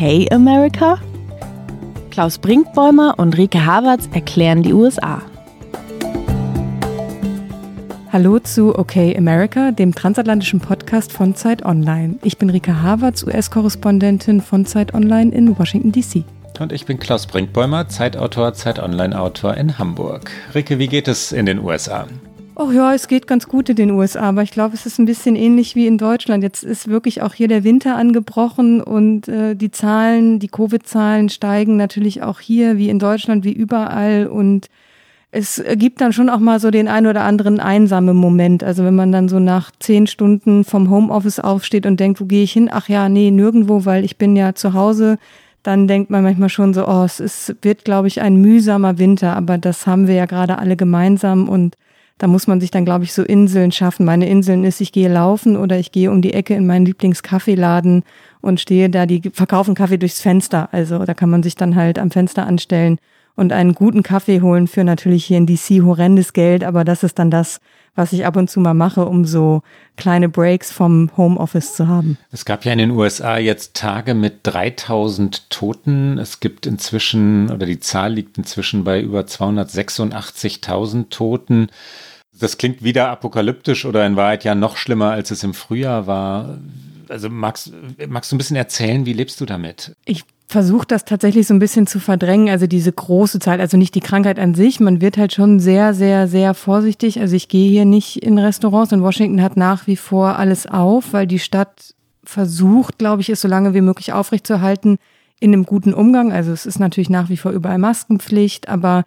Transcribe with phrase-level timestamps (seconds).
[0.00, 0.96] Okay America?
[2.12, 5.20] Klaus Brinkbäumer und Rike Havertz erklären die USA.
[8.12, 12.14] Hallo zu Okay America, dem transatlantischen Podcast von Zeit Online.
[12.22, 16.22] Ich bin Rike Havertz, US-Korrespondentin von Zeit Online in Washington, D.C.
[16.60, 20.30] Und ich bin Klaus Brinkbäumer, Zeitautor, Zeit Online-Autor in Hamburg.
[20.54, 22.06] Rike, wie geht es in den USA?
[22.60, 25.04] Oh ja, es geht ganz gut in den USA, aber ich glaube, es ist ein
[25.04, 26.42] bisschen ähnlich wie in Deutschland.
[26.42, 31.76] Jetzt ist wirklich auch hier der Winter angebrochen und äh, die Zahlen, die Covid-Zahlen steigen
[31.76, 34.26] natürlich auch hier wie in Deutschland, wie überall.
[34.26, 34.66] Und
[35.30, 38.64] es gibt dann schon auch mal so den ein oder anderen einsamen Moment.
[38.64, 42.42] Also wenn man dann so nach zehn Stunden vom Homeoffice aufsteht und denkt, wo gehe
[42.42, 42.68] ich hin?
[42.72, 45.18] Ach ja, nee, nirgendwo, weil ich bin ja zu Hause
[45.64, 49.36] dann denkt man manchmal schon so, oh, es ist, wird, glaube ich, ein mühsamer Winter,
[49.36, 51.76] aber das haben wir ja gerade alle gemeinsam und
[52.18, 54.04] da muss man sich dann, glaube ich, so Inseln schaffen.
[54.04, 58.02] Meine Inseln ist, ich gehe laufen oder ich gehe um die Ecke in meinen Lieblingskaffeeladen
[58.40, 60.68] und stehe da, die verkaufen Kaffee durchs Fenster.
[60.72, 62.98] Also da kann man sich dann halt am Fenster anstellen
[63.38, 67.20] und einen guten Kaffee holen für natürlich hier in DC horrendes Geld, aber das ist
[67.20, 67.60] dann das,
[67.94, 69.62] was ich ab und zu mal mache, um so
[69.96, 72.18] kleine Breaks vom Homeoffice zu haben.
[72.32, 76.18] Es gab ja in den USA jetzt Tage mit 3000 Toten.
[76.18, 81.68] Es gibt inzwischen, oder die Zahl liegt inzwischen bei über 286.000 Toten.
[82.40, 86.58] Das klingt wieder apokalyptisch oder in Wahrheit ja noch schlimmer, als es im Frühjahr war.
[87.08, 87.72] Also magst,
[88.08, 89.96] magst du ein bisschen erzählen, wie lebst du damit?
[90.04, 93.94] Ich versuche das tatsächlich so ein bisschen zu verdrängen, also diese große Zeit, also nicht
[93.94, 97.20] die Krankheit an sich, man wird halt schon sehr, sehr, sehr vorsichtig.
[97.20, 101.12] Also ich gehe hier nicht in Restaurants und Washington hat nach wie vor alles auf,
[101.12, 101.94] weil die Stadt
[102.24, 104.98] versucht, glaube ich, es so lange wie möglich aufrechtzuerhalten
[105.40, 106.32] in einem guten Umgang.
[106.32, 109.04] Also es ist natürlich nach wie vor überall Maskenpflicht, aber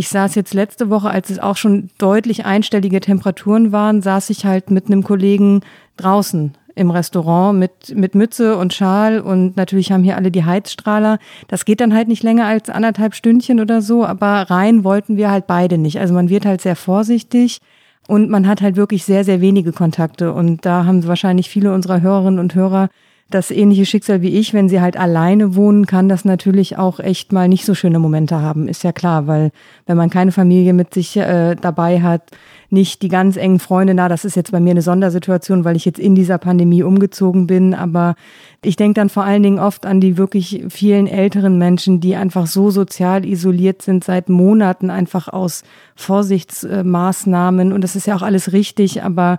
[0.00, 4.46] ich saß jetzt letzte Woche, als es auch schon deutlich einstellige Temperaturen waren, saß ich
[4.46, 5.60] halt mit einem Kollegen
[5.98, 11.18] draußen im Restaurant mit, mit Mütze und Schal und natürlich haben hier alle die Heizstrahler.
[11.48, 15.30] Das geht dann halt nicht länger als anderthalb Stündchen oder so, aber rein wollten wir
[15.30, 16.00] halt beide nicht.
[16.00, 17.60] Also man wird halt sehr vorsichtig
[18.08, 22.00] und man hat halt wirklich sehr, sehr wenige Kontakte und da haben wahrscheinlich viele unserer
[22.00, 22.88] Hörerinnen und Hörer
[23.30, 27.32] das ähnliche Schicksal wie ich, wenn sie halt alleine wohnen, kann das natürlich auch echt
[27.32, 28.68] mal nicht so schöne Momente haben.
[28.68, 29.52] Ist ja klar, weil
[29.86, 32.22] wenn man keine Familie mit sich äh, dabei hat,
[32.70, 35.84] nicht die ganz engen Freunde, na, das ist jetzt bei mir eine Sondersituation, weil ich
[35.84, 38.14] jetzt in dieser Pandemie umgezogen bin, aber
[38.62, 42.46] ich denke dann vor allen Dingen oft an die wirklich vielen älteren Menschen, die einfach
[42.46, 45.62] so sozial isoliert sind seit Monaten, einfach aus
[45.96, 47.72] Vorsichtsmaßnahmen.
[47.72, 49.38] Und das ist ja auch alles richtig, aber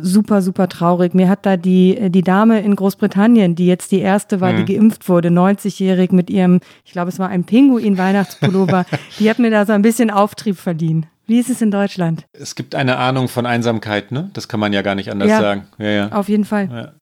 [0.00, 1.14] super, super traurig.
[1.14, 4.64] Mir hat da die, die Dame in Großbritannien, die jetzt die erste war, mhm.
[4.64, 8.86] die geimpft wurde, 90-jährig mit ihrem, ich glaube, es war ein Pinguin-Weihnachtspullover,
[9.18, 11.06] die hat mir da so ein bisschen Auftrieb verdient.
[11.26, 12.24] Wie ist es in Deutschland?
[12.32, 14.30] Es gibt eine Ahnung von Einsamkeit, ne?
[14.32, 15.66] Das kann man ja gar nicht anders ja, sagen.
[15.78, 16.12] Ja, ja.
[16.12, 16.68] Auf jeden Fall.
[16.72, 16.92] Ja.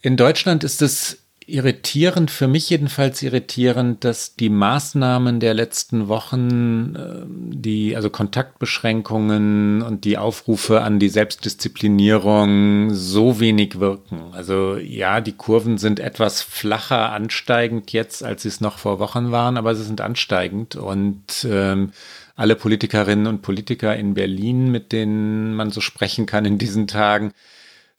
[0.00, 6.94] In Deutschland ist es irritierend, für mich jedenfalls irritierend, dass die Maßnahmen der letzten Wochen,
[6.96, 14.32] ähm, die, also Kontaktbeschränkungen und die Aufrufe an die Selbstdisziplinierung so wenig wirken.
[14.32, 19.30] Also ja, die Kurven sind etwas flacher ansteigend jetzt, als sie es noch vor Wochen
[19.30, 21.92] waren, aber sie sind ansteigend und ähm,
[22.34, 27.32] alle Politikerinnen und Politiker in Berlin, mit denen man so sprechen kann in diesen Tagen,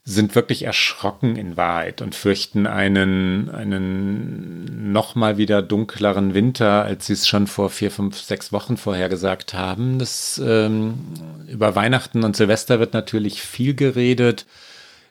[0.10, 7.08] sind wirklich erschrocken in Wahrheit und fürchten einen, einen noch mal wieder dunkleren Winter, als
[7.08, 10.00] sie es schon vor vier, fünf, sechs Wochen vorher gesagt haben.
[10.00, 10.94] Das, ähm,
[11.50, 14.46] über Weihnachten und Silvester wird natürlich viel geredet.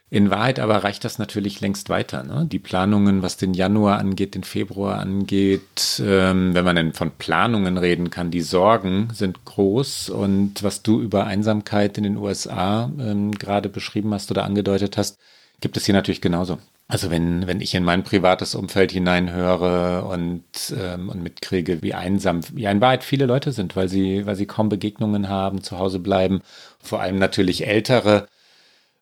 [0.08, 2.22] In Wahrheit aber reicht das natürlich längst weiter.
[2.22, 2.46] Ne?
[2.50, 7.76] Die Planungen, was den Januar angeht, den Februar angeht, ähm, wenn man denn von Planungen
[7.76, 10.10] reden kann, die Sorgen sind groß.
[10.10, 15.18] Und was du über Einsamkeit in den USA ähm, gerade beschrieben hast oder angedeutet hast,
[15.60, 16.58] gibt es hier natürlich genauso.
[16.88, 20.44] Also wenn, wenn ich in mein privates Umfeld hineinhöre und,
[20.80, 24.46] ähm, und mitkriege, wie einsam ja in Wahrheit viele Leute sind, weil sie, weil sie
[24.46, 26.42] kaum Begegnungen haben, zu Hause bleiben,
[26.78, 28.28] vor allem natürlich Ältere,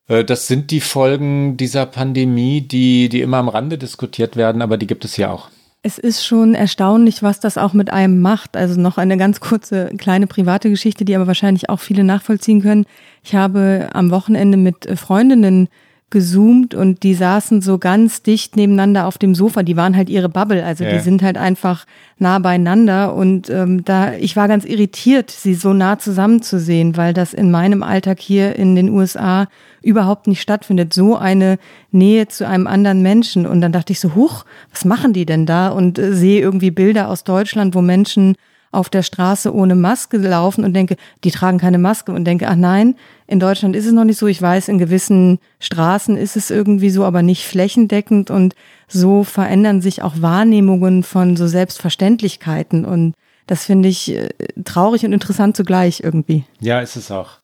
[0.07, 4.87] das sind die Folgen dieser Pandemie, die, die immer am Rande diskutiert werden, aber die
[4.87, 5.49] gibt es ja auch.
[5.87, 8.57] Es ist schon erstaunlich, was das auch mit einem macht.
[8.57, 12.87] Also noch eine ganz kurze kleine private Geschichte, die aber wahrscheinlich auch viele nachvollziehen können.
[13.23, 15.69] Ich habe am Wochenende mit Freundinnen
[16.15, 19.63] gezoomt und die saßen so ganz dicht nebeneinander auf dem Sofa.
[19.63, 20.93] Die waren halt ihre Bubble, also ja.
[20.93, 21.85] die sind halt einfach
[22.19, 27.35] nah beieinander und ähm, da ich war ganz irritiert, sie so nah zusammenzusehen, weil das
[27.35, 29.49] in meinem Alltag hier in den USA
[29.83, 30.95] überhaupt nicht stattfindet.
[30.95, 31.59] So eine
[31.91, 35.45] Nähe zu einem anderen Menschen und dann dachte ich so, huch, was machen die denn
[35.45, 35.69] da?
[35.69, 38.37] Und äh, sehe irgendwie Bilder aus Deutschland, wo Menschen
[38.75, 42.57] auf der Straße ohne Maske laufen und denke, die tragen keine Maske und denke, ach
[42.57, 44.27] nein, in Deutschland ist es noch nicht so.
[44.27, 48.55] Ich weiß, in gewissen Straßen ist es irgendwie so, aber nicht flächendeckend und
[48.89, 53.15] so verändern sich auch Wahrnehmungen von so Selbstverständlichkeiten und
[53.47, 54.29] das finde ich äh,
[54.65, 56.45] traurig und interessant zugleich irgendwie.
[56.61, 57.39] Ja, ist es auch.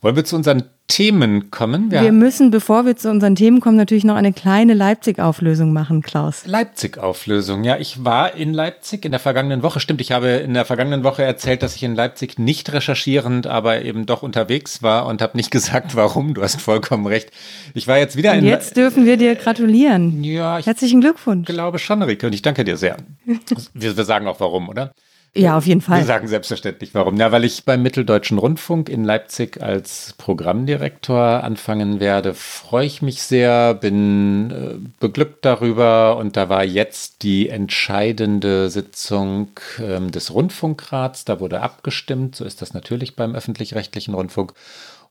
[0.00, 1.90] Wollen wir zu unseren Themen kommen?
[1.90, 6.02] Wir, wir müssen, bevor wir zu unseren Themen kommen, natürlich noch eine kleine Leipzig-Auflösung machen,
[6.02, 6.46] Klaus.
[6.46, 7.62] Leipzig-Auflösung.
[7.62, 9.80] Ja, ich war in Leipzig in der vergangenen Woche.
[9.80, 13.82] Stimmt, ich habe in der vergangenen Woche erzählt, dass ich in Leipzig nicht recherchierend, aber
[13.82, 16.32] eben doch unterwegs war und habe nicht gesagt, warum.
[16.34, 17.30] Du hast vollkommen recht.
[17.74, 18.44] Ich war jetzt wieder und in.
[18.46, 20.24] Jetzt dürfen wir dir gratulieren.
[20.24, 21.46] Ja, ich herzlichen Glückwunsch.
[21.46, 22.96] Glaube schon, Rike, und ich danke dir sehr.
[23.74, 24.92] wir, wir sagen auch warum, oder?
[25.34, 25.98] Ja, auf jeden Fall.
[25.98, 27.16] Wir sagen selbstverständlich warum.
[27.16, 33.22] Ja, weil ich beim Mitteldeutschen Rundfunk in Leipzig als Programmdirektor anfangen werde, freue ich mich
[33.22, 41.24] sehr, bin äh, beglückt darüber und da war jetzt die entscheidende Sitzung ähm, des Rundfunkrats.
[41.24, 44.54] Da wurde abgestimmt, so ist das natürlich beim öffentlich-rechtlichen Rundfunk.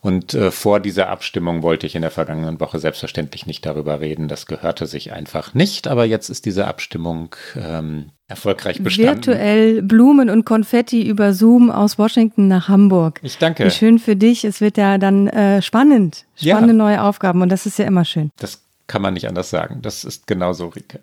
[0.02, 4.28] Und äh, vor dieser Abstimmung wollte ich in der vergangenen Woche selbstverständlich nicht darüber reden.
[4.28, 5.88] Das gehörte sich einfach nicht.
[5.88, 9.16] Aber jetzt ist diese Abstimmung ähm, erfolgreich bestanden.
[9.16, 13.20] Virtuell Blumen und Konfetti über Zoom aus Washington nach Hamburg.
[13.24, 13.66] Ich danke.
[13.66, 14.44] Wie schön für dich.
[14.44, 16.26] Es wird ja dann äh, spannend.
[16.36, 16.78] Spannende ja.
[16.78, 17.42] neue Aufgaben.
[17.42, 18.32] Und das ist ja immer schön.
[18.38, 19.82] Das kann man nicht anders sagen.
[19.82, 21.00] Das ist genauso, Rike.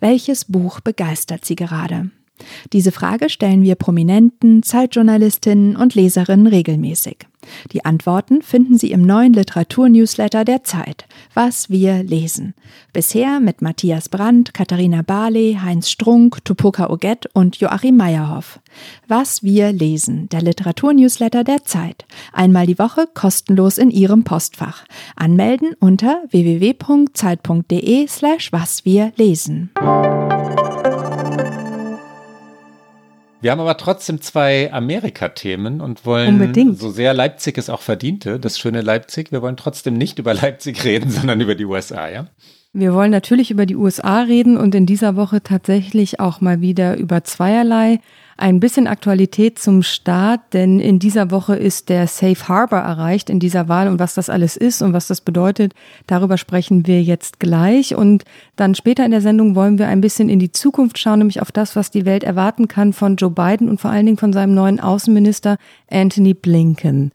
[0.00, 2.10] Welches Buch begeistert Sie gerade?
[2.72, 7.18] Diese Frage stellen wir Prominenten, Zeitjournalistinnen und Leserinnen regelmäßig.
[7.72, 12.54] Die Antworten finden Sie im neuen Literaturnewsletter der Zeit, Was wir lesen.
[12.92, 18.60] Bisher mit Matthias Brandt, Katharina Barley, Heinz Strunk, Tupoka Oget und Joachim Meyerhoff.
[19.08, 22.04] Was wir lesen, der Literaturnewsletter der Zeit.
[22.32, 24.84] Einmal die Woche kostenlos in Ihrem Postfach.
[25.16, 29.70] Anmelden unter www.zeit.de slash was wir lesen.
[33.42, 36.78] Wir haben aber trotzdem zwei Amerika-Themen und wollen, Unbedingt.
[36.78, 40.84] so sehr Leipzig es auch verdiente, das schöne Leipzig, wir wollen trotzdem nicht über Leipzig
[40.84, 42.26] reden, sondern über die USA, ja?
[42.74, 46.96] Wir wollen natürlich über die USA reden und in dieser Woche tatsächlich auch mal wieder
[46.96, 48.00] über zweierlei.
[48.38, 53.40] Ein bisschen Aktualität zum Start, denn in dieser Woche ist der Safe Harbor erreicht in
[53.40, 55.74] dieser Wahl und was das alles ist und was das bedeutet,
[56.06, 57.94] darüber sprechen wir jetzt gleich.
[57.94, 58.24] Und
[58.56, 61.52] dann später in der Sendung wollen wir ein bisschen in die Zukunft schauen, nämlich auf
[61.52, 64.54] das, was die Welt erwarten kann von Joe Biden und vor allen Dingen von seinem
[64.54, 65.58] neuen Außenminister
[65.90, 67.12] Anthony Blinken.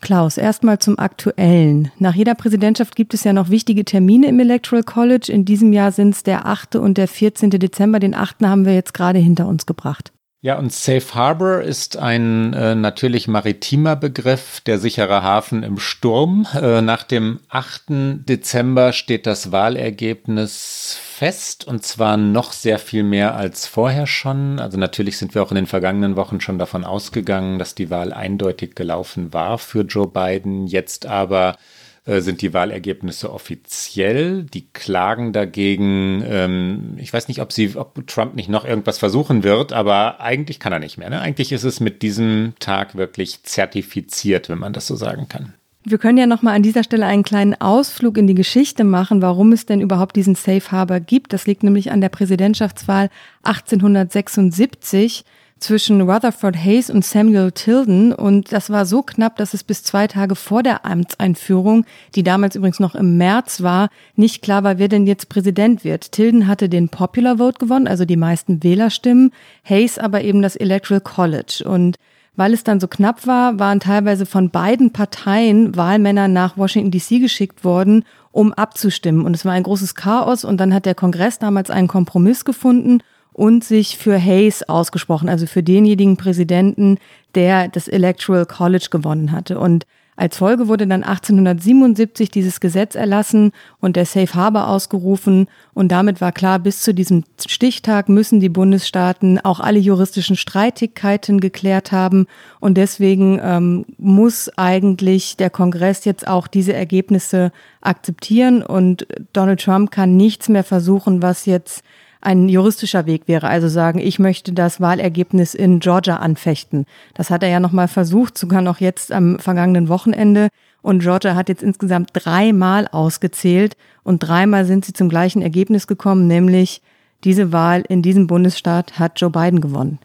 [0.00, 1.92] Klaus, erstmal zum Aktuellen.
[1.98, 5.30] Nach jeder Präsidentschaft gibt es ja noch wichtige Termine im Electoral College.
[5.30, 6.76] In diesem Jahr sind es der 8.
[6.76, 7.50] und der 14.
[7.50, 7.98] Dezember.
[7.98, 8.42] Den 8.
[8.42, 10.12] haben wir jetzt gerade hinter uns gebracht.
[10.42, 16.46] Ja, und Safe Harbor ist ein äh, natürlich maritimer Begriff, der sichere Hafen im Sturm.
[16.54, 18.24] Äh, nach dem 8.
[18.26, 24.58] Dezember steht das Wahlergebnis fest und zwar noch sehr viel mehr als vorher schon.
[24.60, 28.14] Also natürlich sind wir auch in den vergangenen Wochen schon davon ausgegangen, dass die Wahl
[28.14, 30.66] eindeutig gelaufen war für Joe Biden.
[30.66, 31.58] Jetzt aber
[32.06, 34.44] sind die Wahlergebnisse offiziell.
[34.44, 36.22] Die klagen dagegen.
[36.26, 40.60] Ähm, ich weiß nicht, ob sie, ob Trump nicht noch irgendwas versuchen wird, aber eigentlich
[40.60, 41.10] kann er nicht mehr.
[41.10, 41.20] Ne?
[41.20, 45.54] Eigentlich ist es mit diesem Tag wirklich zertifiziert, wenn man das so sagen kann.
[45.82, 49.22] Wir können ja noch mal an dieser Stelle einen kleinen Ausflug in die Geschichte machen,
[49.22, 51.32] warum es denn überhaupt diesen Safe Harbor gibt.
[51.32, 53.08] Das liegt nämlich an der Präsidentschaftswahl
[53.44, 55.24] 1876
[55.60, 60.06] zwischen Rutherford Hayes und Samuel Tilden und das war so knapp, dass es bis zwei
[60.06, 64.88] Tage vor der Amtseinführung, die damals übrigens noch im März war, nicht klar war, wer
[64.88, 66.12] denn jetzt Präsident wird.
[66.12, 69.32] Tilden hatte den Popular Vote gewonnen, also die meisten Wählerstimmen,
[69.64, 71.98] Hayes aber eben das Electoral College und
[72.36, 77.20] weil es dann so knapp war, waren teilweise von beiden Parteien Wahlmänner nach Washington DC
[77.20, 79.26] geschickt worden, um abzustimmen.
[79.26, 83.02] Und es war ein großes Chaos und dann hat der Kongress damals einen Kompromiss gefunden
[83.40, 86.98] und sich für Hayes ausgesprochen, also für denjenigen Präsidenten,
[87.34, 89.58] der das Electoral College gewonnen hatte.
[89.58, 95.46] Und als Folge wurde dann 1877 dieses Gesetz erlassen und der Safe Harbor ausgerufen.
[95.72, 101.40] Und damit war klar, bis zu diesem Stichtag müssen die Bundesstaaten auch alle juristischen Streitigkeiten
[101.40, 102.26] geklärt haben.
[102.60, 108.62] Und deswegen ähm, muss eigentlich der Kongress jetzt auch diese Ergebnisse akzeptieren.
[108.62, 111.82] Und Donald Trump kann nichts mehr versuchen, was jetzt
[112.20, 116.84] ein juristischer Weg wäre, also sagen, ich möchte das Wahlergebnis in Georgia anfechten.
[117.14, 120.48] Das hat er ja nochmal versucht, sogar noch jetzt am vergangenen Wochenende.
[120.82, 126.26] Und Georgia hat jetzt insgesamt dreimal ausgezählt und dreimal sind sie zum gleichen Ergebnis gekommen,
[126.26, 126.82] nämlich
[127.24, 129.98] diese Wahl in diesem Bundesstaat hat Joe Biden gewonnen.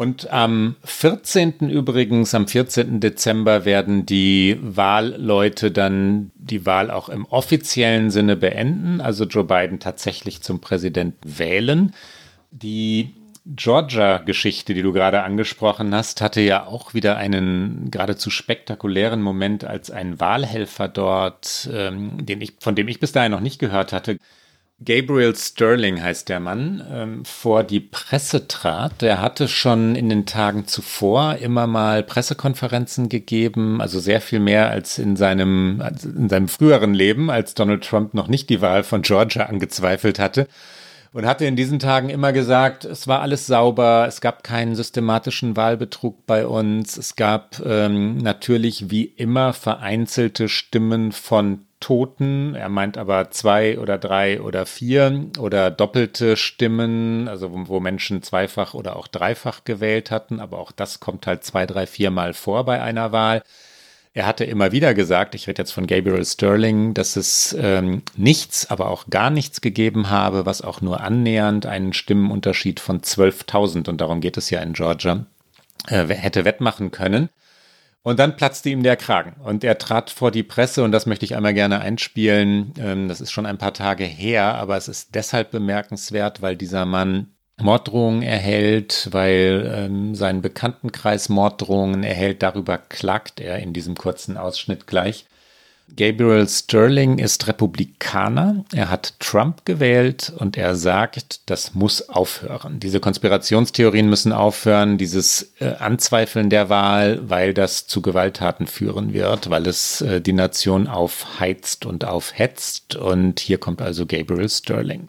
[0.00, 1.68] Und am 14.
[1.68, 3.00] übrigens, am 14.
[3.00, 9.78] Dezember werden die Wahlleute dann die Wahl auch im offiziellen Sinne beenden, also Joe Biden
[9.78, 11.94] tatsächlich zum Präsidenten wählen.
[12.50, 13.14] Die
[13.44, 19.90] Georgia-Geschichte, die du gerade angesprochen hast, hatte ja auch wieder einen geradezu spektakulären Moment, als
[19.90, 24.16] ein Wahlhelfer dort, ähm, den ich, von dem ich bis dahin noch nicht gehört hatte,
[24.82, 29.02] Gabriel Sterling heißt der Mann, ähm, vor die Presse trat.
[29.02, 34.70] Der hatte schon in den Tagen zuvor immer mal Pressekonferenzen gegeben, also sehr viel mehr
[34.70, 39.02] als in seinem, in seinem früheren Leben, als Donald Trump noch nicht die Wahl von
[39.02, 40.48] Georgia angezweifelt hatte.
[41.12, 45.56] Und hatte in diesen Tagen immer gesagt, es war alles sauber, es gab keinen systematischen
[45.56, 52.54] Wahlbetrug bei uns, es gab ähm, natürlich wie immer vereinzelte Stimmen von Toten.
[52.54, 58.22] Er meint aber zwei oder drei oder vier oder doppelte Stimmen, also wo, wo, Menschen
[58.22, 60.40] zweifach oder auch dreifach gewählt hatten.
[60.40, 63.42] Aber auch das kommt halt zwei, drei, viermal vor bei einer Wahl.
[64.12, 68.68] Er hatte immer wieder gesagt, ich rede jetzt von Gabriel Sterling, dass es ähm, nichts,
[68.68, 74.00] aber auch gar nichts gegeben habe, was auch nur annähernd einen Stimmenunterschied von 12.000, und
[74.00, 75.26] darum geht es ja in Georgia,
[75.86, 77.28] äh, hätte wettmachen können.
[78.02, 81.26] Und dann platzte ihm der Kragen und er trat vor die Presse und das möchte
[81.26, 82.72] ich einmal gerne einspielen.
[82.78, 86.86] Ähm, das ist schon ein paar Tage her, aber es ist deshalb bemerkenswert, weil dieser
[86.86, 87.28] Mann
[87.60, 92.42] Morddrohungen erhält, weil ähm, sein Bekanntenkreis Morddrohungen erhält.
[92.42, 95.26] Darüber klagt er in diesem kurzen Ausschnitt gleich.
[95.96, 98.64] Gabriel Sterling ist Republikaner.
[98.72, 102.80] Er hat Trump gewählt und er sagt, das muss aufhören.
[102.80, 109.50] Diese Konspirationstheorien müssen aufhören, dieses äh, Anzweifeln der Wahl, weil das zu Gewalttaten führen wird,
[109.50, 112.96] weil es äh, die Nation aufheizt und aufhetzt.
[112.96, 115.08] Und hier kommt also Gabriel Sterling.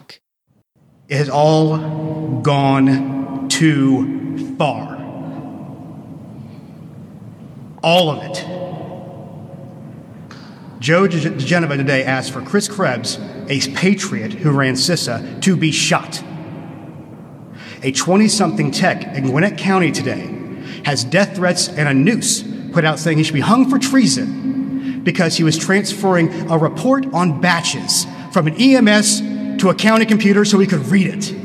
[1.07, 1.79] It all
[2.43, 4.05] gone too
[4.57, 4.97] far.
[7.83, 8.45] All of it.
[10.81, 16.23] Joe DeGeneva today asked for Chris Krebs, a patriot who ran CISA, to be shot.
[17.83, 20.35] A 20 something tech in Gwinnett County today
[20.83, 25.03] has death threats and a noose put out saying he should be hung for treason
[25.03, 29.19] because he was transferring a report on batches from an EMS
[29.61, 31.35] to a county computer so he could read it.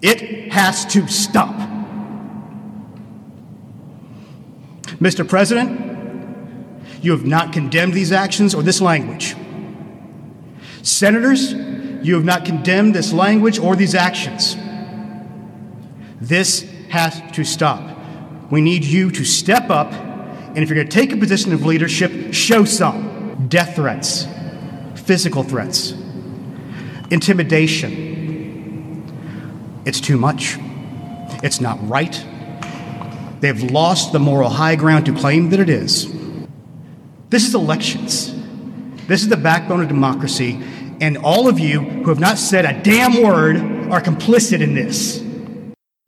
[0.00, 1.56] It has to stop.
[5.00, 5.28] Mr.
[5.28, 5.88] President,
[7.00, 9.36] you have not condemned these actions or this language.
[10.82, 11.52] Senators,
[12.02, 14.56] you have not condemned this language or these actions.
[16.20, 17.96] This has to stop.
[18.50, 21.64] We need you to step up, and if you're going to take a position of
[21.64, 23.46] leadership, show some.
[23.48, 24.26] Death threats,
[24.94, 25.92] physical threats,
[27.10, 28.06] intimidation.
[29.84, 30.56] It's too much.
[31.42, 32.24] It's not right.
[33.40, 36.17] They've lost the moral high ground to claim that it is.
[37.30, 38.32] This is elections.
[39.06, 40.58] This is the backbone of democracy.
[40.98, 43.56] And all of you who have not said a damn word
[43.90, 45.22] are complicit in this.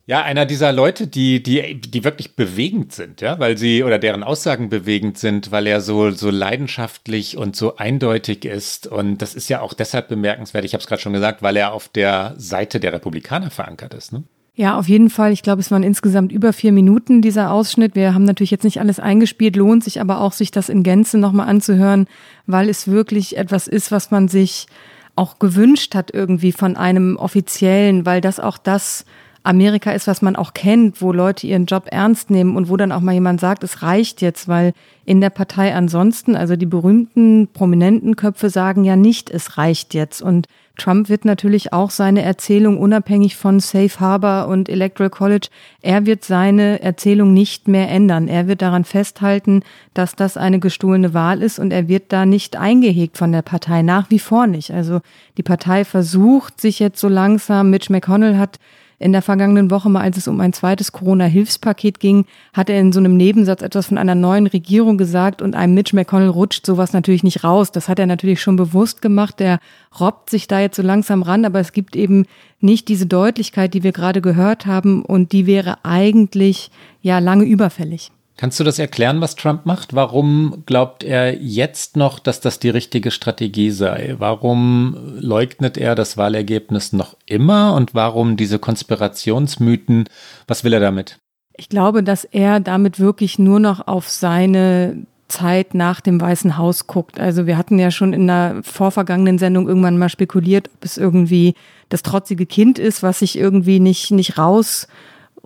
[0.07, 4.23] Ja, einer dieser Leute, die, die, die wirklich bewegend sind, ja, weil sie oder deren
[4.23, 8.87] Aussagen bewegend sind, weil er so, so leidenschaftlich und so eindeutig ist.
[8.87, 11.71] Und das ist ja auch deshalb bemerkenswert, ich habe es gerade schon gesagt, weil er
[11.71, 14.11] auf der Seite der Republikaner verankert ist.
[14.11, 14.23] Ne?
[14.61, 15.31] Ja, auf jeden Fall.
[15.31, 17.95] Ich glaube, es waren insgesamt über vier Minuten dieser Ausschnitt.
[17.95, 21.17] Wir haben natürlich jetzt nicht alles eingespielt, lohnt sich aber auch, sich das in Gänze
[21.17, 22.05] nochmal anzuhören,
[22.45, 24.67] weil es wirklich etwas ist, was man sich
[25.15, 29.03] auch gewünscht hat irgendwie von einem Offiziellen, weil das auch das
[29.41, 32.91] Amerika ist, was man auch kennt, wo Leute ihren Job ernst nehmen und wo dann
[32.91, 34.73] auch mal jemand sagt, es reicht jetzt, weil
[35.05, 40.21] in der Partei ansonsten, also die berühmten, prominenten Köpfe sagen ja nicht, es reicht jetzt.
[40.21, 40.45] Und
[40.77, 45.47] Trump wird natürlich auch seine Erzählung unabhängig von Safe Harbor und Electoral College,
[45.81, 48.27] er wird seine Erzählung nicht mehr ändern.
[48.27, 49.63] Er wird daran festhalten,
[49.93, 53.81] dass das eine gestohlene Wahl ist und er wird da nicht eingehegt von der Partei,
[53.81, 54.71] nach wie vor nicht.
[54.71, 55.01] Also
[55.37, 58.59] die Partei versucht sich jetzt so langsam, Mitch McConnell hat
[59.01, 62.91] in der vergangenen Woche mal, als es um ein zweites Corona-Hilfspaket ging, hat er in
[62.91, 66.93] so einem Nebensatz etwas von einer neuen Regierung gesagt und einem Mitch McConnell rutscht sowas
[66.93, 67.71] natürlich nicht raus.
[67.71, 69.39] Das hat er natürlich schon bewusst gemacht.
[69.39, 69.59] Der
[69.99, 72.25] robbt sich da jetzt so langsam ran, aber es gibt eben
[72.59, 76.69] nicht diese Deutlichkeit, die wir gerade gehört haben und die wäre eigentlich
[77.01, 78.11] ja lange überfällig.
[78.41, 79.93] Kannst du das erklären, was Trump macht?
[79.93, 84.15] Warum glaubt er jetzt noch, dass das die richtige Strategie sei?
[84.17, 90.09] Warum leugnet er das Wahlergebnis noch immer und warum diese Konspirationsmythen?
[90.47, 91.19] Was will er damit?
[91.55, 96.87] Ich glaube, dass er damit wirklich nur noch auf seine Zeit nach dem Weißen Haus
[96.87, 97.19] guckt.
[97.19, 101.53] Also wir hatten ja schon in einer vorvergangenen Sendung irgendwann mal spekuliert, ob es irgendwie
[101.89, 104.87] das trotzige Kind ist, was sich irgendwie nicht, nicht raus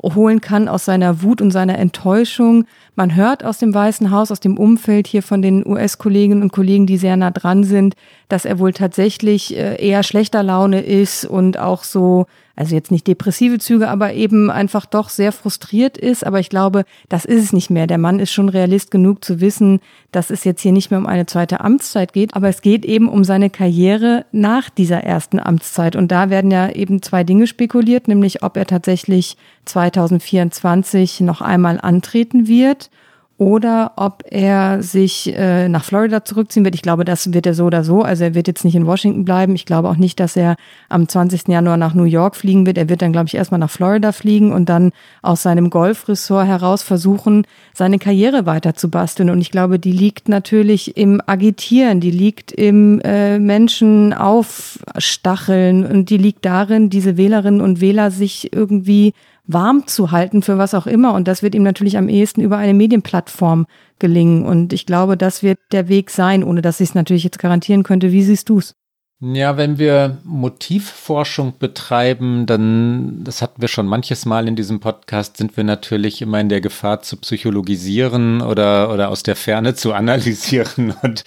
[0.01, 2.65] holen kann aus seiner Wut und seiner Enttäuschung.
[2.95, 6.85] man hört aus dem Weißen Haus, aus dem Umfeld hier von den US-Kolleginnen und Kollegen,
[6.85, 7.95] die sehr nah dran sind,
[8.29, 12.25] dass er wohl tatsächlich äh, eher schlechter Laune ist und auch so
[12.55, 16.25] also jetzt nicht depressive Züge, aber eben einfach doch sehr frustriert ist.
[16.25, 17.87] Aber ich glaube, das ist es nicht mehr.
[17.87, 19.81] Der Mann ist schon realist genug zu wissen,
[20.11, 23.09] dass es jetzt hier nicht mehr um eine zweite Amtszeit geht, aber es geht eben
[23.09, 25.95] um seine Karriere nach dieser ersten Amtszeit.
[25.95, 31.79] Und da werden ja eben zwei Dinge spekuliert, nämlich ob er tatsächlich 2024 noch einmal
[31.81, 32.89] antreten wird
[33.37, 36.73] oder ob er sich äh, nach Florida zurückziehen wird.
[36.73, 38.01] Ich glaube, das wird er so oder so.
[38.01, 39.55] Also er wird jetzt nicht in Washington bleiben.
[39.55, 40.55] Ich glaube auch nicht, dass er
[40.87, 41.49] am 20.
[41.49, 42.77] Januar nach New York fliegen wird.
[42.77, 46.81] Er wird dann, glaube ich, erstmal nach Florida fliegen und dann aus seinem Golfressort heraus
[46.81, 49.29] versuchen, seine Karriere weiter zu basteln.
[49.29, 56.09] Und ich glaube, die liegt natürlich im Agitieren, die liegt im äh, Menschen aufstacheln und
[56.09, 59.13] die liegt darin, diese Wählerinnen und Wähler sich irgendwie
[59.47, 61.13] warm zu halten für was auch immer.
[61.13, 63.65] Und das wird ihm natürlich am ehesten über eine Medienplattform
[63.99, 64.45] gelingen.
[64.45, 67.83] Und ich glaube, das wird der Weg sein, ohne dass ich es natürlich jetzt garantieren
[67.83, 68.11] könnte.
[68.11, 68.75] Wie siehst du es?
[69.21, 75.37] Ja, wenn wir Motivforschung betreiben, dann, das hatten wir schon manches Mal in diesem Podcast,
[75.37, 79.93] sind wir natürlich immer in der Gefahr zu psychologisieren oder, oder aus der Ferne zu
[79.93, 80.93] analysieren.
[81.01, 81.23] Und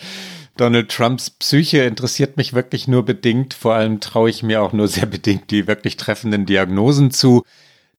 [0.58, 3.54] Donald Trumps Psyche interessiert mich wirklich nur bedingt.
[3.54, 7.42] Vor allem traue ich mir auch nur sehr bedingt die wirklich treffenden Diagnosen zu.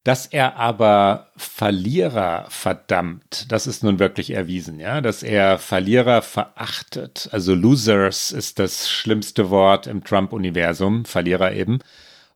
[0.06, 7.28] Dass er aber Verlierer verdammt, das ist nun wirklich erwiesen, ja, dass er Verlierer verachtet.
[7.32, 11.80] Also Losers ist das schlimmste Wort im Trump-Universum, Verlierer eben.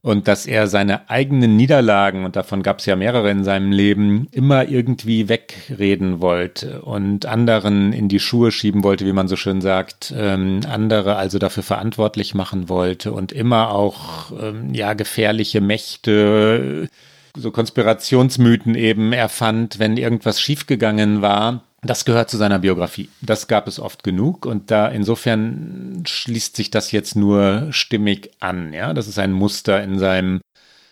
[0.02, 4.28] Und dass er seine eigenen Niederlagen, und davon gab es ja mehrere in seinem Leben,
[4.32, 9.62] immer irgendwie wegreden wollte und anderen in die Schuhe schieben wollte, wie man so schön
[9.62, 16.90] sagt, ähm, andere also dafür verantwortlich machen wollte und immer auch ähm, ja gefährliche Mächte
[17.36, 21.64] so Konspirationsmythen eben erfand, wenn irgendwas schiefgegangen war.
[21.82, 23.10] Das gehört zu seiner Biografie.
[23.22, 28.72] Das gab es oft genug und da insofern schließt sich das jetzt nur stimmig an.
[28.72, 30.40] Ja, das ist ein Muster in seinem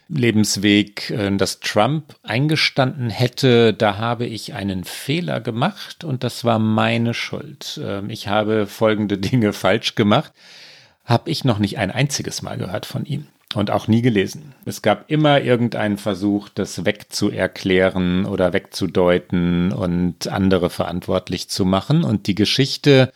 [0.10, 6.60] Lebensweg, äh, dass Trump eingestanden hätte, da habe ich einen Fehler gemacht und das war
[6.60, 7.80] meine Schuld.
[7.82, 10.34] Ähm, ich habe folgende Dinge falsch gemacht,
[11.06, 14.54] habe ich noch nicht ein einziges Mal gehört von ihm und auch nie gelesen.
[14.66, 22.04] Es gab immer irgendeinen Versuch, das wegzuerklären oder wegzudeuten und andere verantwortlich zu machen.
[22.04, 23.12] Und die Geschichte,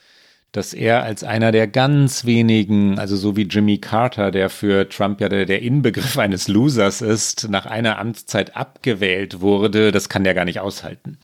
[0.51, 5.19] dass er als einer der ganz wenigen, also so wie Jimmy Carter, der für Trump
[5.21, 10.33] ja der, der Inbegriff eines Losers ist, nach einer Amtszeit abgewählt wurde, das kann der
[10.33, 11.17] gar nicht aushalten.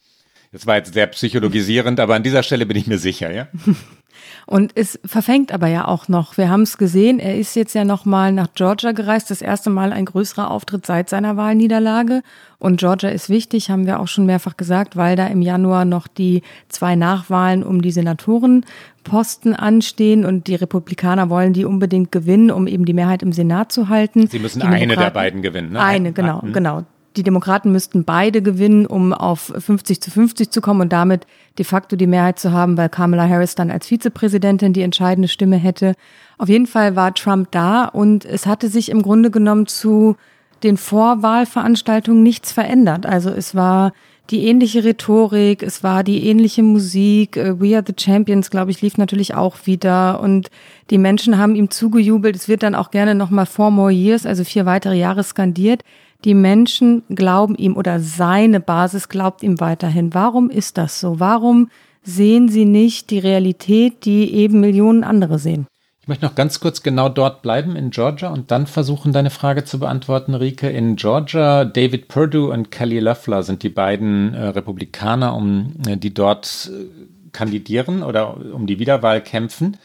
[0.51, 3.47] Das war jetzt sehr psychologisierend, aber an dieser Stelle bin ich mir sicher, ja.
[4.45, 6.37] Und es verfängt aber ja auch noch.
[6.37, 9.93] Wir haben es gesehen, er ist jetzt ja nochmal nach Georgia gereist, das erste Mal
[9.93, 12.21] ein größerer Auftritt seit seiner Wahlniederlage.
[12.59, 16.07] Und Georgia ist wichtig, haben wir auch schon mehrfach gesagt, weil da im Januar noch
[16.07, 22.67] die zwei Nachwahlen um die Senatorenposten anstehen und die Republikaner wollen die unbedingt gewinnen, um
[22.67, 24.27] eben die Mehrheit im Senat zu halten.
[24.27, 25.73] Sie müssen eine der beiden gewinnen.
[25.73, 25.79] Ne?
[25.79, 26.85] Eine, genau, genau
[27.17, 31.65] die Demokraten müssten beide gewinnen, um auf 50 zu 50 zu kommen und damit de
[31.65, 35.95] facto die Mehrheit zu haben, weil Kamala Harris dann als Vizepräsidentin die entscheidende Stimme hätte.
[36.37, 40.15] Auf jeden Fall war Trump da und es hatte sich im Grunde genommen zu
[40.63, 43.05] den Vorwahlveranstaltungen nichts verändert.
[43.05, 43.93] Also es war
[44.29, 47.35] die ähnliche Rhetorik, es war die ähnliche Musik.
[47.35, 50.49] Äh, We Are the Champions, glaube ich, lief natürlich auch wieder und
[50.89, 52.35] die Menschen haben ihm zugejubelt.
[52.35, 55.83] Es wird dann auch gerne nochmal Four More Years, also vier weitere Jahre skandiert.
[56.23, 60.13] Die Menschen glauben ihm oder seine Basis glaubt ihm weiterhin.
[60.13, 61.19] Warum ist das so?
[61.19, 61.69] Warum
[62.03, 65.67] sehen sie nicht die Realität, die eben Millionen andere sehen?
[66.01, 69.65] Ich möchte noch ganz kurz genau dort bleiben in Georgia und dann versuchen, deine Frage
[69.65, 70.67] zu beantworten, Rike.
[70.67, 76.13] In Georgia, David Perdue und Kelly Loeffler sind die beiden äh, Republikaner, um, äh, die
[76.13, 76.85] dort äh,
[77.31, 79.77] kandidieren oder um die Wiederwahl kämpfen.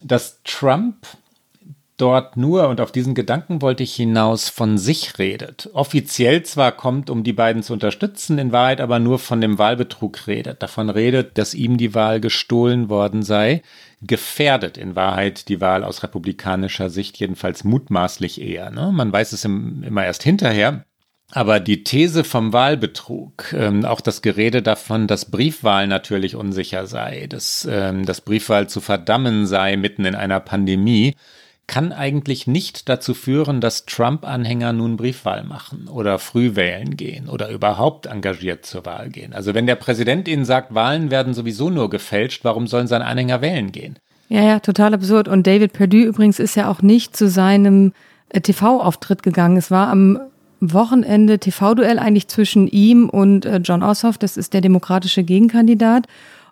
[0.00, 1.06] Dass Trump
[1.96, 5.70] dort nur, und auf diesen Gedanken wollte ich hinaus, von sich redet.
[5.72, 10.26] Offiziell zwar kommt, um die beiden zu unterstützen, in Wahrheit aber nur von dem Wahlbetrug
[10.26, 10.62] redet.
[10.62, 13.62] Davon redet, dass ihm die Wahl gestohlen worden sei.
[14.02, 18.70] Gefährdet in Wahrheit die Wahl aus republikanischer Sicht jedenfalls mutmaßlich eher.
[18.70, 18.90] Ne?
[18.92, 20.84] Man weiß es im, immer erst hinterher.
[21.32, 27.26] Aber die These vom Wahlbetrug, ähm, auch das Gerede davon, dass Briefwahl natürlich unsicher sei,
[27.28, 31.16] dass, ähm, dass Briefwahl zu verdammen sei mitten in einer Pandemie,
[31.66, 37.50] kann eigentlich nicht dazu führen, dass Trump-Anhänger nun Briefwahl machen oder früh wählen gehen oder
[37.50, 39.32] überhaupt engagiert zur Wahl gehen.
[39.32, 43.40] Also wenn der Präsident ihnen sagt, Wahlen werden sowieso nur gefälscht, warum sollen seine Anhänger
[43.40, 43.98] wählen gehen?
[44.28, 45.28] Ja, ja, total absurd.
[45.28, 47.92] Und David Perdue übrigens ist ja auch nicht zu seinem
[48.30, 49.56] äh, TV-Auftritt gegangen.
[49.56, 50.18] Es war am
[50.60, 56.06] Wochenende TV-Duell eigentlich zwischen ihm und äh, John Ossoff, das ist der demokratische Gegenkandidat.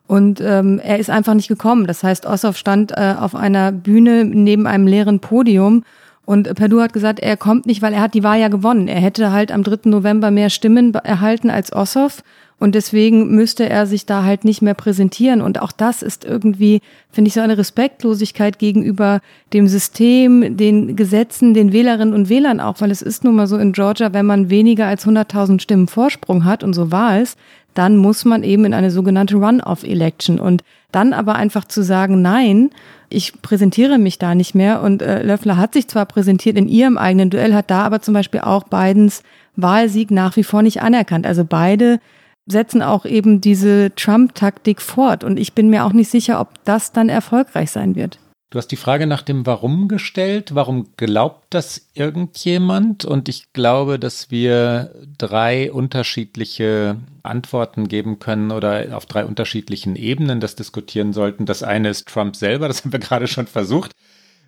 [0.06, 1.86] Und ähm, er ist einfach nicht gekommen.
[1.86, 5.84] Das heißt, Ossoff stand äh, auf einer Bühne neben einem leeren Podium
[6.24, 8.88] und Perdue hat gesagt, er kommt nicht, weil er hat die Wahl ja gewonnen.
[8.88, 9.90] Er hätte halt am 3.
[9.90, 12.22] November mehr Stimmen erhalten als Ossoff.
[12.60, 15.42] Und deswegen müsste er sich da halt nicht mehr präsentieren.
[15.42, 19.20] Und auch das ist irgendwie, finde ich, so eine Respektlosigkeit gegenüber
[19.52, 22.80] dem System, den Gesetzen, den Wählerinnen und Wählern auch.
[22.80, 26.44] Weil es ist nun mal so in Georgia, wenn man weniger als 100.000 Stimmen Vorsprung
[26.44, 27.36] hat, und so war es,
[27.74, 30.38] dann muss man eben in eine sogenannte Run-off-Election.
[30.38, 32.70] Und dann aber einfach zu sagen, nein,
[33.08, 34.82] ich präsentiere mich da nicht mehr.
[34.82, 38.14] Und äh, Löffler hat sich zwar präsentiert in ihrem eigenen Duell, hat da aber zum
[38.14, 39.22] Beispiel auch Bidens
[39.56, 41.26] Wahlsieg nach wie vor nicht anerkannt.
[41.26, 42.00] Also beide
[42.46, 45.24] setzen auch eben diese Trump-Taktik fort.
[45.24, 48.18] Und ich bin mir auch nicht sicher, ob das dann erfolgreich sein wird.
[48.52, 50.54] Du hast die Frage nach dem Warum gestellt.
[50.54, 53.06] Warum glaubt das irgendjemand?
[53.06, 60.38] Und ich glaube, dass wir drei unterschiedliche Antworten geben können oder auf drei unterschiedlichen Ebenen
[60.38, 61.46] das diskutieren sollten.
[61.46, 63.92] Das eine ist Trump selber, das haben wir gerade schon versucht.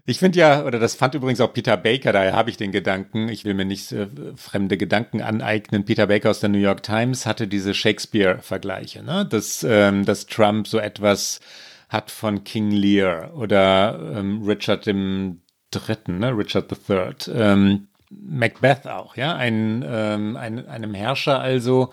[0.05, 3.31] Ich finde ja, oder das fand übrigens auch Peter Baker, daher habe ich den Gedanken,
[3.31, 5.87] ich will mir nicht äh, fremde Gedanken aneignen.
[5.87, 9.25] Peter Baker aus der New York Times hatte diese Shakespeare-Vergleiche, ne?
[9.25, 11.41] dass, ähm, dass Trump so etwas
[11.95, 16.37] hat von King Lear oder ähm, Richard dem Dritten, ne?
[16.37, 17.15] Richard III.
[17.33, 21.91] Ähm, Macbeth auch, ja, ein, ähm, ein, einem Herrscher also,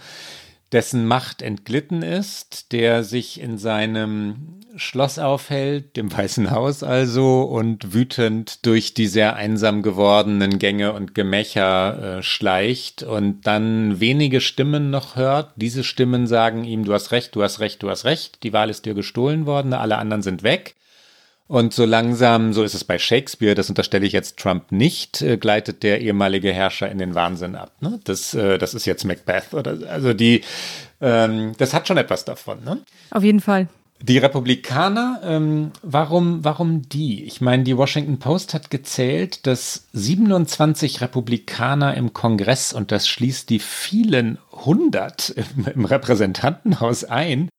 [0.71, 7.93] dessen Macht entglitten ist, der sich in seinem Schloss aufhält, dem Weißen Haus also, und
[7.93, 14.89] wütend durch die sehr einsam gewordenen Gänge und Gemächer äh, schleicht und dann wenige Stimmen
[14.89, 15.51] noch hört.
[15.55, 18.69] Diese Stimmen sagen ihm, du hast recht, du hast recht, du hast recht, die Wahl
[18.69, 20.75] ist dir gestohlen worden, alle anderen sind weg.
[21.47, 25.35] Und so langsam, so ist es bei Shakespeare, das unterstelle ich jetzt Trump nicht, äh,
[25.35, 27.73] gleitet der ehemalige Herrscher in den Wahnsinn ab.
[27.81, 27.99] Ne?
[28.05, 30.43] Das, äh, das ist jetzt Macbeth oder also die,
[31.01, 32.63] ähm, das hat schon etwas davon.
[32.63, 32.77] Ne?
[33.09, 33.67] Auf jeden Fall.
[34.01, 37.23] Die Republikaner, ähm, warum, warum die?
[37.23, 43.49] Ich meine, die Washington Post hat gezählt, dass 27 Republikaner im Kongress, und das schließt
[43.49, 47.49] die vielen hundert im, im Repräsentantenhaus ein,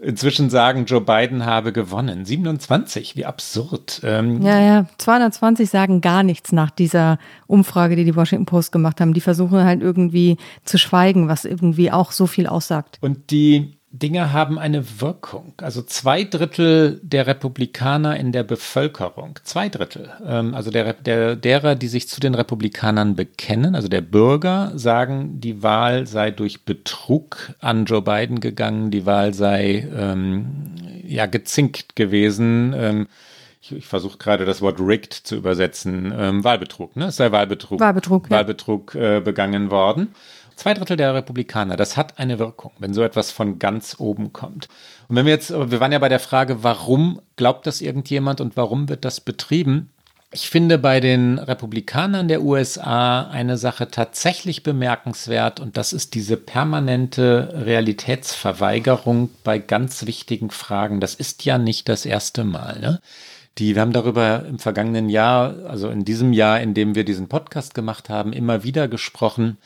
[0.00, 2.24] inzwischen sagen, Joe Biden habe gewonnen.
[2.24, 4.00] 27, wie absurd.
[4.04, 9.00] Ähm ja, ja, 220 sagen gar nichts nach dieser Umfrage, die die Washington Post gemacht
[9.00, 9.14] haben.
[9.14, 12.98] Die versuchen halt irgendwie zu schweigen, was irgendwie auch so viel aussagt.
[13.00, 15.52] Und die Dinge haben eine Wirkung.
[15.58, 21.74] Also zwei Drittel der Republikaner in der Bevölkerung, zwei Drittel, ähm, also der, der, derer,
[21.74, 27.52] die sich zu den Republikanern bekennen, also der Bürger, sagen, die Wahl sei durch Betrug
[27.60, 30.72] an Joe Biden gegangen, die Wahl sei ähm,
[31.06, 32.72] ja gezinkt gewesen.
[32.74, 33.06] Ähm,
[33.60, 36.12] ich, ich versuche gerade das Wort rigged zu übersetzen.
[36.16, 37.06] Ähm, Wahlbetrug, ne?
[37.06, 37.78] Es sei Wahlbetrug.
[37.78, 38.30] Wahlbetrug.
[38.30, 40.14] Wahlbetrug äh, begangen worden.
[40.62, 44.68] Zwei Drittel der Republikaner, das hat eine Wirkung, wenn so etwas von ganz oben kommt.
[45.08, 48.56] Und wenn wir jetzt, wir waren ja bei der Frage, warum glaubt das irgendjemand und
[48.56, 49.90] warum wird das betrieben?
[50.30, 56.36] Ich finde bei den Republikanern der USA eine Sache tatsächlich bemerkenswert und das ist diese
[56.36, 61.00] permanente Realitätsverweigerung bei ganz wichtigen Fragen.
[61.00, 62.78] Das ist ja nicht das erste Mal.
[62.78, 63.00] Ne?
[63.58, 67.28] Die, wir haben darüber im vergangenen Jahr, also in diesem Jahr, in dem wir diesen
[67.28, 69.58] Podcast gemacht haben, immer wieder gesprochen.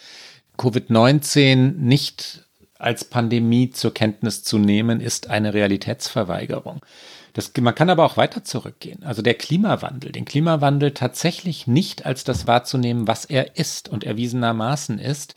[0.56, 2.44] Covid-19 nicht
[2.78, 6.84] als Pandemie zur Kenntnis zu nehmen, ist eine Realitätsverweigerung.
[7.32, 9.02] Das, man kann aber auch weiter zurückgehen.
[9.02, 14.98] Also der Klimawandel, den Klimawandel tatsächlich nicht als das wahrzunehmen, was er ist und erwiesenermaßen
[14.98, 15.36] ist,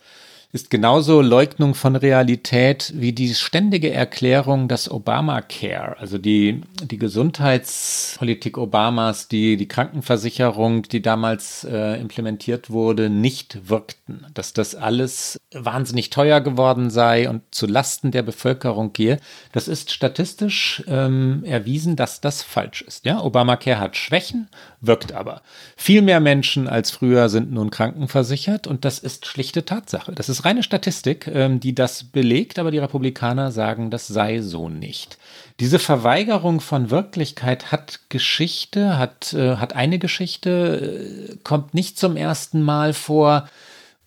[0.52, 8.58] ist genauso Leugnung von Realität wie die ständige Erklärung, dass Obamacare, also die, die Gesundheitspolitik
[8.58, 14.26] Obamas, die, die Krankenversicherung, die damals äh, implementiert wurde, nicht wirkten.
[14.34, 19.20] Dass das alles wahnsinnig teuer geworden sei und zu Lasten der Bevölkerung gehe.
[19.52, 23.04] Das ist statistisch ähm, erwiesen, dass das falsch ist.
[23.04, 24.48] Ja, Obamacare hat Schwächen,
[24.80, 25.42] wirkt aber.
[25.76, 30.12] Viel mehr Menschen als früher sind nun krankenversichert und das ist schlichte Tatsache.
[30.12, 34.40] Das ist ist reine Statistik, ähm, die das belegt, aber die Republikaner sagen, das sei
[34.40, 35.18] so nicht.
[35.60, 42.16] Diese Verweigerung von Wirklichkeit hat Geschichte, hat, äh, hat eine Geschichte, äh, kommt nicht zum
[42.16, 43.48] ersten Mal vor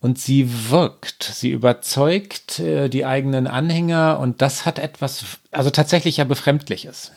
[0.00, 6.16] und sie wirkt, sie überzeugt äh, die eigenen Anhänger und das hat etwas, also tatsächlich
[6.18, 7.12] ja befremdliches.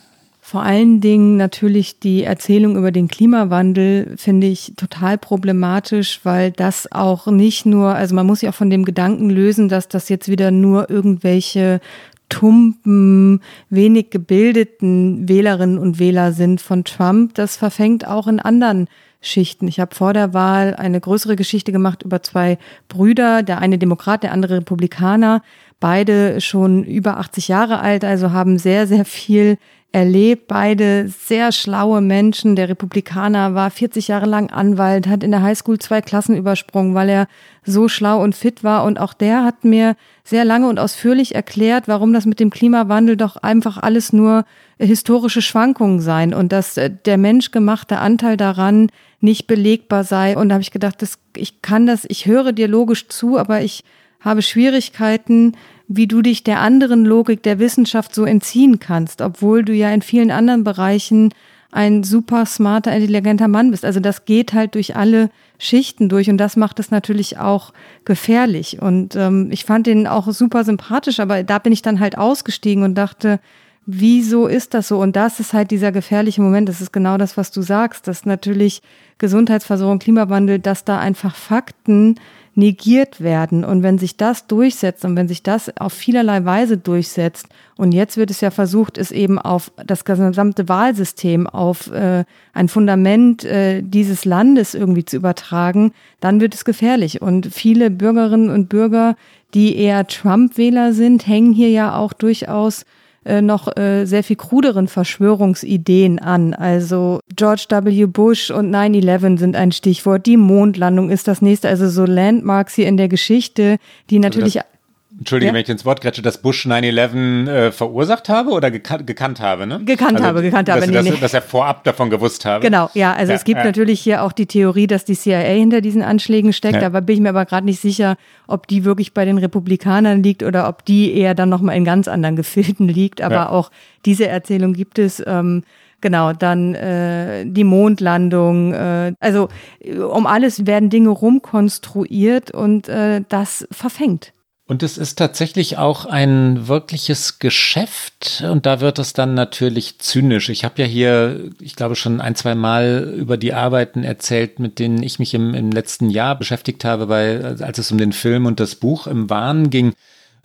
[0.49, 6.89] Vor allen Dingen natürlich die Erzählung über den Klimawandel finde ich total problematisch, weil das
[6.89, 10.29] auch nicht nur, also man muss sich auch von dem Gedanken lösen, dass das jetzt
[10.29, 11.81] wieder nur irgendwelche
[12.29, 17.33] tumpen, wenig gebildeten Wählerinnen und Wähler sind von Trump.
[17.33, 18.87] Das verfängt auch in anderen
[19.19, 19.67] Schichten.
[19.67, 22.57] Ich habe vor der Wahl eine größere Geschichte gemacht über zwei
[22.87, 25.41] Brüder, der eine Demokrat, der andere Republikaner,
[25.81, 29.57] beide schon über 80 Jahre alt, also haben sehr, sehr viel
[29.91, 30.47] erlebt.
[30.47, 32.55] Beide sehr schlaue Menschen.
[32.55, 37.09] Der Republikaner war 40 Jahre lang Anwalt, hat in der Highschool zwei Klassen übersprungen, weil
[37.09, 37.27] er
[37.63, 38.83] so schlau und fit war.
[38.83, 43.17] Und auch der hat mir sehr lange und ausführlich erklärt, warum das mit dem Klimawandel
[43.17, 44.45] doch einfach alles nur
[44.77, 48.89] historische Schwankungen seien und dass äh, der menschgemachte Anteil daran
[49.21, 50.37] nicht belegbar sei.
[50.37, 53.61] Und da habe ich gedacht, das, ich kann das, ich höre dir logisch zu, aber
[53.61, 53.83] ich
[54.19, 55.55] habe Schwierigkeiten,
[55.87, 60.01] wie du dich der anderen Logik der Wissenschaft so entziehen kannst, obwohl du ja in
[60.01, 61.33] vielen anderen Bereichen
[61.71, 63.85] ein super smarter, intelligenter Mann bist.
[63.85, 67.73] Also das geht halt durch alle Schichten durch und das macht es natürlich auch
[68.05, 68.81] gefährlich.
[68.81, 72.83] Und ähm, ich fand den auch super sympathisch, aber da bin ich dann halt ausgestiegen
[72.83, 73.39] und dachte,
[73.85, 74.99] wieso ist das so?
[74.99, 76.69] Und das ist halt dieser gefährliche Moment.
[76.69, 78.81] Das ist genau das, was du sagst, dass natürlich
[79.17, 82.15] Gesundheitsversorgung, Klimawandel, dass da einfach Fakten
[82.57, 83.63] negiert werden.
[83.63, 88.17] Und wenn sich das durchsetzt und wenn sich das auf vielerlei Weise durchsetzt, und jetzt
[88.17, 93.83] wird es ja versucht, es eben auf das gesamte Wahlsystem, auf äh, ein Fundament äh,
[93.83, 97.21] dieses Landes irgendwie zu übertragen, dann wird es gefährlich.
[97.21, 99.15] Und viele Bürgerinnen und Bürger,
[99.53, 102.85] die eher Trump-Wähler sind, hängen hier ja auch durchaus
[103.27, 106.53] äh, noch äh, sehr viel kruderen Verschwörungsideen an.
[106.53, 108.05] Also George W.
[108.05, 110.25] Bush und 9-11 sind ein Stichwort.
[110.25, 111.67] Die Mondlandung ist das nächste.
[111.67, 113.77] Also so Landmarks hier in der Geschichte,
[114.09, 114.76] die natürlich also
[115.17, 115.53] Entschuldige, ja?
[115.53, 119.65] wenn ich ins Wort grätsche, dass Bush 9-11 äh, verursacht habe oder geka gekannt habe,
[119.65, 119.81] ne?
[119.83, 120.81] Gekannt also, habe, gekannt habe.
[120.81, 122.63] Dass, nee, dass, dass, er vorab davon gewusst habe.
[122.63, 123.65] Genau, ja, also ja, es gibt ja.
[123.65, 126.87] natürlich hier auch die Theorie, dass die CIA hinter diesen Anschlägen steckt, ja.
[126.87, 128.15] aber bin ich mir aber gerade nicht sicher,
[128.47, 132.07] ob die wirklich bei den Republikanern liegt oder ob die eher dann nochmal in ganz
[132.07, 133.21] anderen Gefilden liegt.
[133.21, 133.71] Aber auch
[134.05, 135.23] diese Erzählung gibt es.
[135.25, 135.63] Ähm,
[135.99, 138.71] Genau, dann äh, die Mondlandung.
[138.71, 139.49] Äh, also
[139.83, 144.31] um alles werden Dinge rumkonstruiert und äh, das verfängt.
[144.69, 150.49] Und es ist tatsächlich auch ein wirkliches Geschäft und da wird es dann natürlich zynisch.
[150.49, 154.77] Ich habe ja hier, ich glaube, schon ein, zwei Mal über die Arbeiten erzählt, mit
[154.77, 158.45] denen ich mich im, im letzten Jahr beschäftigt habe, weil, als es um den Film
[158.45, 159.93] und das Buch im Wahn ging,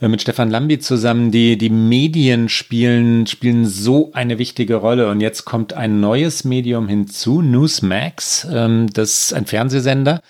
[0.01, 5.09] äh, mit Stefan Lambi zusammen, die, die Medien spielen, spielen so eine wichtige Rolle.
[5.11, 10.23] Und jetzt kommt ein neues Medium hinzu, Newsmax, ähm, das ist ein Fernsehsender,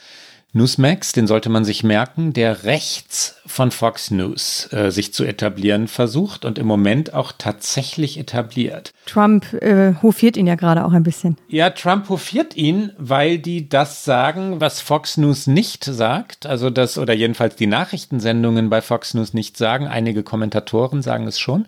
[0.55, 5.89] Newsmax, den sollte man sich merken, der rechts von Fox News äh, sich zu etablieren
[5.89, 8.93] versucht und im Moment auch tatsächlich etabliert.
[9.07, 11.39] Trump äh, hofiert ihn ja gerade auch ein bisschen.
[11.49, 16.45] Ja, Trump hofiert ihn, weil die das sagen, was Fox News nicht sagt.
[16.45, 19.87] Also das, oder jedenfalls die Nachrichtensendungen bei Fox News nicht sagen.
[19.87, 21.67] Einige Kommentatoren sagen es schon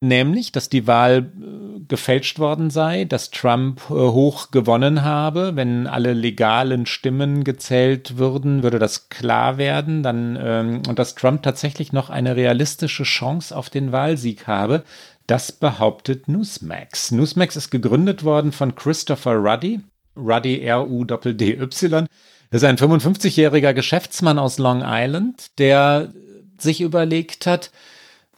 [0.00, 5.56] nämlich, dass die Wahl äh, gefälscht worden sei, dass Trump äh, hoch gewonnen habe.
[5.56, 10.02] Wenn alle legalen Stimmen gezählt würden, würde das klar werden.
[10.02, 14.84] Dann, ähm, und dass Trump tatsächlich noch eine realistische Chance auf den Wahlsieg habe.
[15.26, 17.12] Das behauptet Newsmax.
[17.12, 19.80] Newsmax ist gegründet worden von Christopher Ruddy.
[20.16, 22.06] Ruddy R-U-D-D-Y.
[22.50, 26.12] Das ist ein 55-jähriger Geschäftsmann aus Long Island, der
[26.58, 27.70] sich überlegt hat,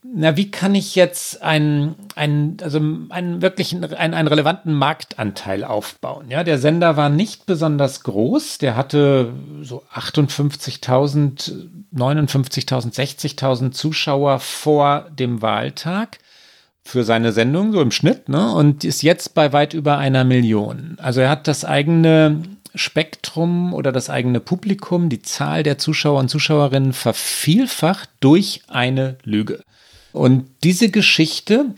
[0.05, 2.79] na, wie kann ich jetzt einen, einen, also
[3.11, 6.29] einen wirklichen, einen, einen relevanten Marktanteil aufbauen?
[6.29, 8.59] Ja, der Sender war nicht besonders groß.
[8.59, 16.19] Der hatte so 58.000, 59.000, 60.000 Zuschauer vor dem Wahltag
[16.83, 18.53] für seine Sendung, so im Schnitt, ne?
[18.53, 20.97] Und ist jetzt bei weit über einer Million.
[21.01, 22.43] Also er hat das eigene
[22.75, 29.63] Spektrum oder das eigene Publikum, die Zahl der Zuschauer und Zuschauerinnen vervielfacht durch eine Lüge.
[30.13, 31.75] Und diese Geschichte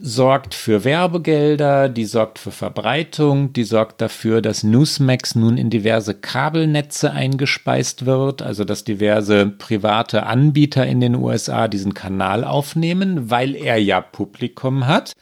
[0.00, 6.14] sorgt für Werbegelder, die sorgt für Verbreitung, die sorgt dafür, dass Newsmax nun in diverse
[6.14, 13.56] Kabelnetze eingespeist wird, also dass diverse private Anbieter in den USA diesen Kanal aufnehmen, weil
[13.56, 15.12] er ja Publikum hat.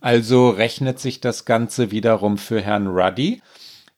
[0.00, 3.40] Also rechnet sich das Ganze wiederum für Herrn Ruddy.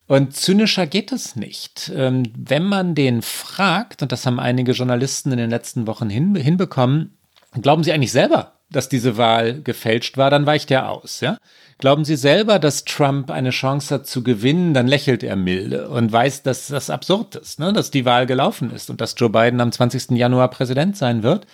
[0.07, 1.91] Und zynischer geht es nicht.
[1.95, 7.16] Ähm, wenn man den fragt, und das haben einige Journalisten in den letzten Wochen hinbekommen,
[7.61, 10.31] Glauben Sie eigentlich selber, dass diese Wahl gefälscht war?
[10.31, 11.39] Dann weicht er aus, ja?
[11.79, 14.73] Glauben Sie selber, dass Trump eine Chance hat zu gewinnen?
[14.73, 17.73] Dann lächelt er milde und weiß, dass das absurd ist, ne?
[17.73, 20.13] dass die Wahl gelaufen ist und dass Joe Biden am 20.
[20.13, 21.47] Januar Präsident sein wird.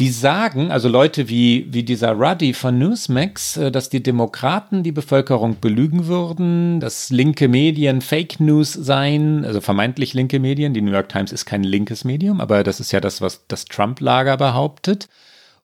[0.00, 4.90] Die sagen, also Leute wie, wie dieser Ruddy von Newsmax, äh, dass die Demokraten die
[4.90, 10.74] Bevölkerung belügen würden, dass linke Medien Fake News seien, also vermeintlich linke Medien.
[10.74, 13.66] Die New York Times ist kein linkes Medium, aber das ist ja das, was das
[13.66, 15.08] Trump-Lager behauptet.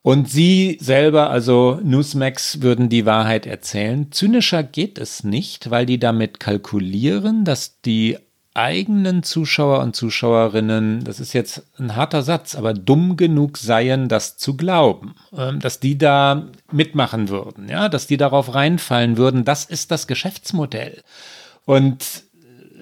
[0.03, 4.13] Und sie selber, also Newsmax, würden die Wahrheit erzählen.
[4.13, 8.17] Zynischer geht es nicht, weil die damit kalkulieren, dass die
[8.61, 14.37] eigenen Zuschauer und Zuschauerinnen, das ist jetzt ein harter Satz, aber dumm genug seien, das
[14.37, 19.45] zu glauben, ähm, dass die da mitmachen würden, ja, dass die darauf reinfallen würden.
[19.45, 21.03] Das ist das Geschäftsmodell.
[21.65, 22.25] Und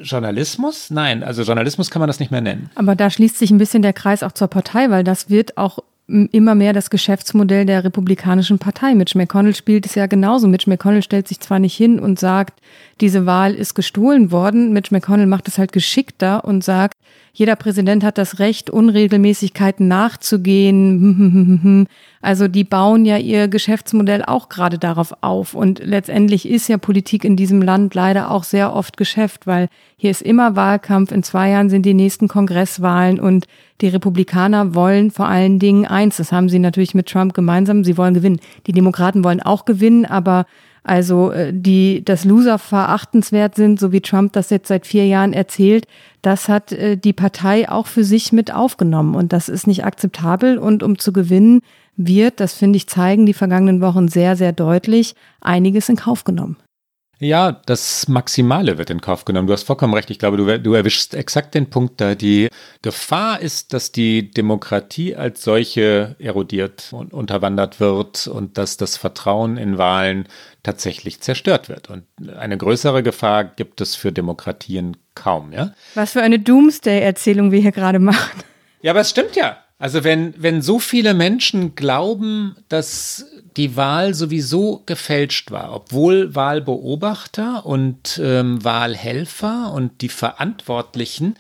[0.03, 0.91] Journalismus?
[0.91, 2.71] Nein, also Journalismus kann man das nicht mehr nennen.
[2.75, 5.81] Aber da schließt sich ein bisschen der Kreis auch zur Partei, weil das wird auch
[6.09, 8.95] immer mehr das Geschäftsmodell der Republikanischen Partei.
[8.95, 10.49] Mitch McConnell spielt es ja genauso.
[10.49, 12.61] Mitch McConnell stellt sich zwar nicht hin und sagt,
[13.01, 14.73] diese Wahl ist gestohlen worden.
[14.73, 16.95] Mitch McConnell macht es halt geschickter und sagt,
[17.39, 21.87] jeder Präsident hat das Recht, Unregelmäßigkeiten nachzugehen.
[22.21, 25.55] Also die bauen ja ihr Geschäftsmodell auch gerade darauf auf.
[25.55, 30.11] Und letztendlich ist ja Politik in diesem Land leider auch sehr oft Geschäft, weil hier
[30.11, 31.13] ist immer Wahlkampf.
[31.13, 33.47] In zwei Jahren sind die nächsten Kongresswahlen und
[33.81, 36.17] die Republikaner wollen vor allen Dingen eins.
[36.17, 37.85] Das haben sie natürlich mit Trump gemeinsam.
[37.85, 38.41] Sie wollen gewinnen.
[38.67, 40.45] Die Demokraten wollen auch gewinnen, aber
[40.89, 45.33] also äh, die das Loser verachtenswert sind, so wie Trump das jetzt seit vier Jahren
[45.33, 45.87] erzählt,
[46.23, 50.59] das hat äh, die Partei auch für sich mit aufgenommen und das ist nicht akzeptabel
[50.59, 51.61] und um zu gewinnen
[51.97, 56.57] wird, das finde ich zeigen die vergangenen Wochen sehr, sehr deutlich, einiges in Kauf genommen.
[57.21, 59.49] Ja, das Maximale wird in Kauf genommen.
[59.49, 60.09] Du hast vollkommen recht.
[60.11, 62.15] Ich glaube, du, du erwischst exakt den Punkt da.
[62.15, 62.49] Die
[62.81, 69.57] Gefahr ist, dass die Demokratie als solche erodiert und unterwandert wird und dass das Vertrauen
[69.57, 70.29] in Wahlen
[70.63, 71.91] tatsächlich zerstört wird.
[71.91, 72.05] Und
[72.37, 75.73] eine größere Gefahr gibt es für Demokratien kaum, ja?
[75.95, 78.45] Was für eine Doomsday-Erzählung wir hier gerade machen.
[78.81, 79.59] Ja, aber es stimmt ja.
[79.79, 87.65] Also wenn, wenn so viele Menschen glauben, dass die Wahl sowieso gefälscht war, obwohl Wahlbeobachter
[87.65, 91.37] und ähm, Wahlhelfer und die Verantwortlichen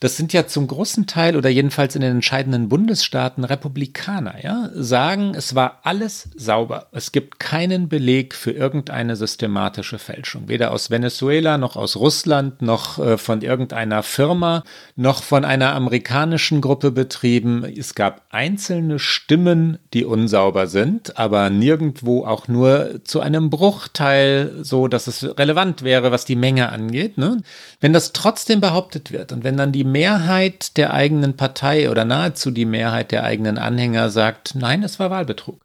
[0.00, 5.34] das sind ja zum großen Teil oder jedenfalls in den entscheidenden Bundesstaaten Republikaner, ja, sagen,
[5.36, 6.86] es war alles sauber.
[6.92, 10.48] Es gibt keinen Beleg für irgendeine systematische Fälschung.
[10.48, 14.64] Weder aus Venezuela noch aus Russland noch äh, von irgendeiner Firma
[14.96, 17.64] noch von einer amerikanischen Gruppe betrieben.
[17.64, 24.88] Es gab einzelne Stimmen, die unsauber sind, aber nirgendwo auch nur zu einem Bruchteil so,
[24.88, 27.18] dass es relevant wäre, was die Menge angeht.
[27.18, 27.42] Ne?
[27.80, 32.50] Wenn das trotzdem behauptet wird und wenn dann die Mehrheit der eigenen Partei oder nahezu
[32.50, 35.60] die Mehrheit der eigenen Anhänger sagt, nein, es war Wahlbetrug,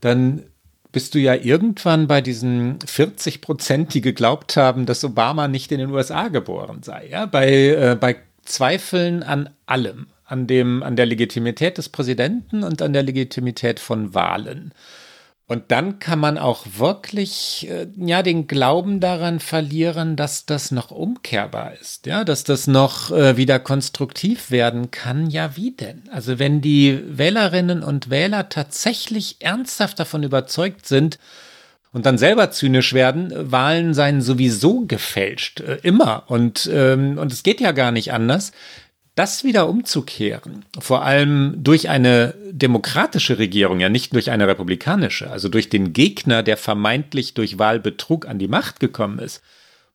[0.00, 0.44] dann
[0.92, 5.78] bist du ja irgendwann bei diesen 40 Prozent, die geglaubt haben, dass Obama nicht in
[5.78, 7.08] den USA geboren sei.
[7.08, 7.26] Ja?
[7.26, 12.92] Bei, äh, bei Zweifeln an allem, an, dem, an der Legitimität des Präsidenten und an
[12.92, 14.72] der Legitimität von Wahlen.
[15.50, 20.92] Und dann kann man auch wirklich äh, ja den Glauben daran verlieren, dass das noch
[20.92, 25.28] umkehrbar ist, ja, dass das noch äh, wieder konstruktiv werden kann.
[25.28, 26.04] Ja, wie denn?
[26.12, 31.18] Also wenn die Wählerinnen und Wähler tatsächlich ernsthaft davon überzeugt sind
[31.92, 37.42] und dann selber zynisch werden, Wahlen seien sowieso gefälscht, äh, immer und ähm, und es
[37.42, 38.52] geht ja gar nicht anders
[39.14, 45.48] das wieder umzukehren, vor allem durch eine demokratische Regierung, ja nicht durch eine republikanische, also
[45.48, 49.42] durch den Gegner, der vermeintlich durch Wahlbetrug an die Macht gekommen ist,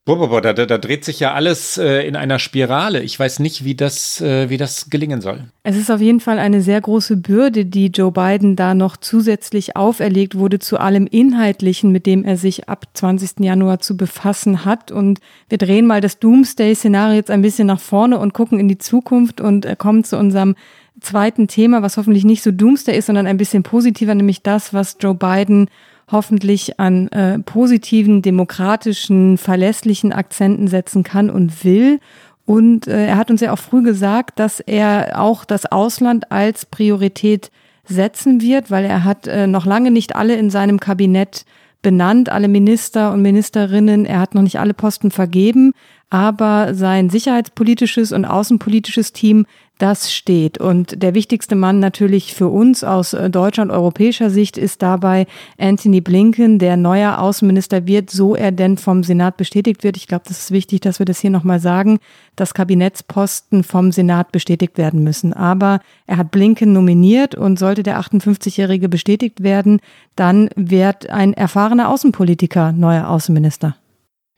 [0.08, 3.02] Boah, da, da, dreht sich ja alles äh, in einer Spirale.
[3.02, 5.46] Ich weiß nicht, wie das, äh, wie das gelingen soll.
[5.64, 9.76] Es ist auf jeden Fall eine sehr große Bürde, die Joe Biden da noch zusätzlich
[9.76, 13.40] auferlegt wurde zu allem Inhaltlichen, mit dem er sich ab 20.
[13.40, 14.92] Januar zu befassen hat.
[14.92, 18.78] Und wir drehen mal das Doomsday-Szenario jetzt ein bisschen nach vorne und gucken in die
[18.78, 20.54] Zukunft und äh, kommen zu unserem
[21.02, 24.98] zweiten Thema, was hoffentlich nicht so Doomsday ist, sondern ein bisschen positiver, nämlich das, was
[25.00, 25.68] Joe Biden
[26.12, 32.00] hoffentlich an äh, positiven, demokratischen, verlässlichen Akzenten setzen kann und will.
[32.46, 36.66] Und äh, er hat uns ja auch früh gesagt, dass er auch das Ausland als
[36.66, 37.52] Priorität
[37.86, 41.46] setzen wird, weil er hat äh, noch lange nicht alle in seinem Kabinett
[41.82, 44.06] benannt, alle Minister und Ministerinnen.
[44.06, 45.74] Er hat noch nicht alle Posten vergeben,
[46.10, 49.46] aber sein sicherheitspolitisches und außenpolitisches Team
[49.78, 50.58] das steht.
[50.58, 55.28] Und der wichtigste Mann natürlich für uns aus äh, deutscher und europäischer Sicht ist dabei
[55.58, 59.98] Anthony Blinken, der neuer Außenminister wird, so er denn vom Senat bestätigt wird.
[59.98, 62.00] Ich glaube, das ist wichtig, dass wir das hier nochmal sagen,
[62.36, 65.34] dass Kabinettsposten vom Senat bestätigt werden müssen.
[65.34, 69.80] Aber er hat Blinken nominiert und sollte der 58-Jährige bestätigt werden,
[70.16, 73.76] dann wird ein erfahrener Außenpolitiker neuer Außenminister.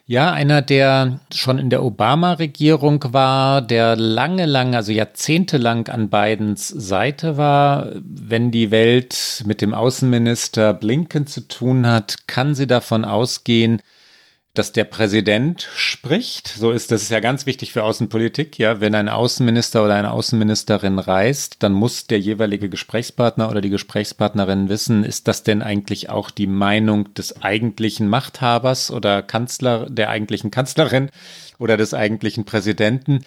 [0.09, 6.69] Ja, einer, der schon in der Obama-Regierung war, der lange, lange, also jahrzehntelang an Bidens
[6.69, 7.91] Seite war.
[8.01, 13.81] Wenn die Welt mit dem Außenminister Blinken zu tun hat, kann sie davon ausgehen,
[14.57, 16.47] dass der Präsident spricht.
[16.47, 18.57] So ist das ist ja ganz wichtig für Außenpolitik.
[18.57, 23.69] Ja, wenn ein Außenminister oder eine Außenministerin reist, dann muss der jeweilige Gesprächspartner oder die
[23.69, 30.09] Gesprächspartnerin wissen, ist das denn eigentlich auch die Meinung des eigentlichen Machthabers oder Kanzler, der
[30.09, 31.09] eigentlichen Kanzlerin
[31.59, 33.25] oder des eigentlichen Präsidenten?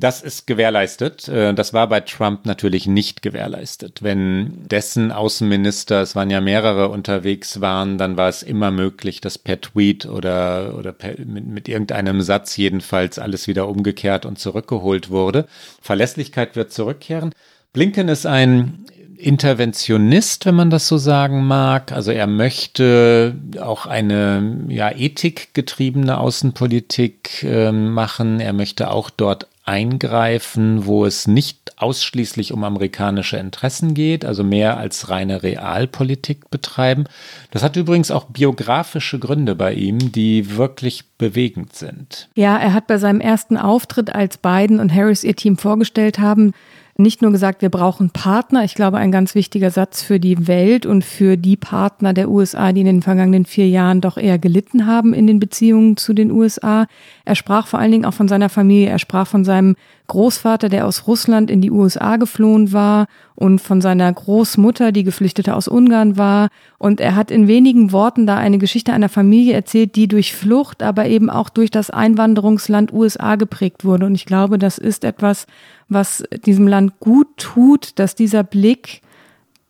[0.00, 1.28] Das ist gewährleistet.
[1.28, 4.02] Äh, das war bei Trump natürlich nicht gewährleistet.
[4.02, 9.36] Wenn dessen Außenminister, es waren ja mehrere unterwegs waren, dann war es immer möglich, dass
[9.36, 15.10] per Tweet oder, oder per, mit, mit irgendeinem Satz jedenfalls alles wieder umgekehrt und zurückgeholt
[15.10, 15.46] wurde.
[15.82, 17.32] Verlässlichkeit wird zurückkehren.
[17.74, 18.86] Blinken ist ein
[19.18, 21.92] Interventionist, wenn man das so sagen mag.
[21.92, 28.40] Also er möchte auch eine ja, ethikgetriebene Außenpolitik äh, machen.
[28.40, 34.78] Er möchte auch dort eingreifen, wo es nicht ausschließlich um amerikanische Interessen geht, also mehr
[34.78, 37.04] als reine Realpolitik betreiben.
[37.52, 42.28] Das hat übrigens auch biografische Gründe bei ihm, die wirklich bewegend sind.
[42.34, 46.52] Ja, er hat bei seinem ersten Auftritt, als Biden und Harris ihr Team vorgestellt haben,
[47.00, 48.64] nicht nur gesagt, wir brauchen Partner.
[48.64, 52.72] Ich glaube, ein ganz wichtiger Satz für die Welt und für die Partner der USA,
[52.72, 56.30] die in den vergangenen vier Jahren doch eher gelitten haben in den Beziehungen zu den
[56.30, 56.86] USA.
[57.24, 58.88] Er sprach vor allen Dingen auch von seiner Familie.
[58.88, 59.76] Er sprach von seinem
[60.10, 63.06] Großvater, der aus Russland in die USA geflohen war
[63.36, 66.48] und von seiner Großmutter, die Geflüchtete aus Ungarn war.
[66.78, 70.82] Und er hat in wenigen Worten da eine Geschichte einer Familie erzählt, die durch Flucht,
[70.82, 74.06] aber eben auch durch das Einwanderungsland USA geprägt wurde.
[74.06, 75.46] Und ich glaube, das ist etwas,
[75.88, 79.02] was diesem Land gut tut, dass dieser Blick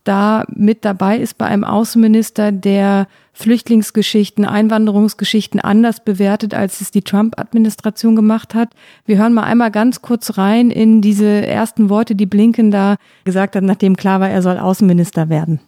[0.04, 7.02] da mit dabei ist bei einem Außenminister, der Flüchtlingsgeschichten, Einwanderungsgeschichten anders bewertet, als es die
[7.02, 8.70] Trump-Administration gemacht hat.
[9.06, 13.56] Wir hören mal einmal ganz kurz rein in diese ersten Worte, die Blinken da gesagt
[13.56, 15.60] hat, nachdem klar war, er soll Außenminister werden.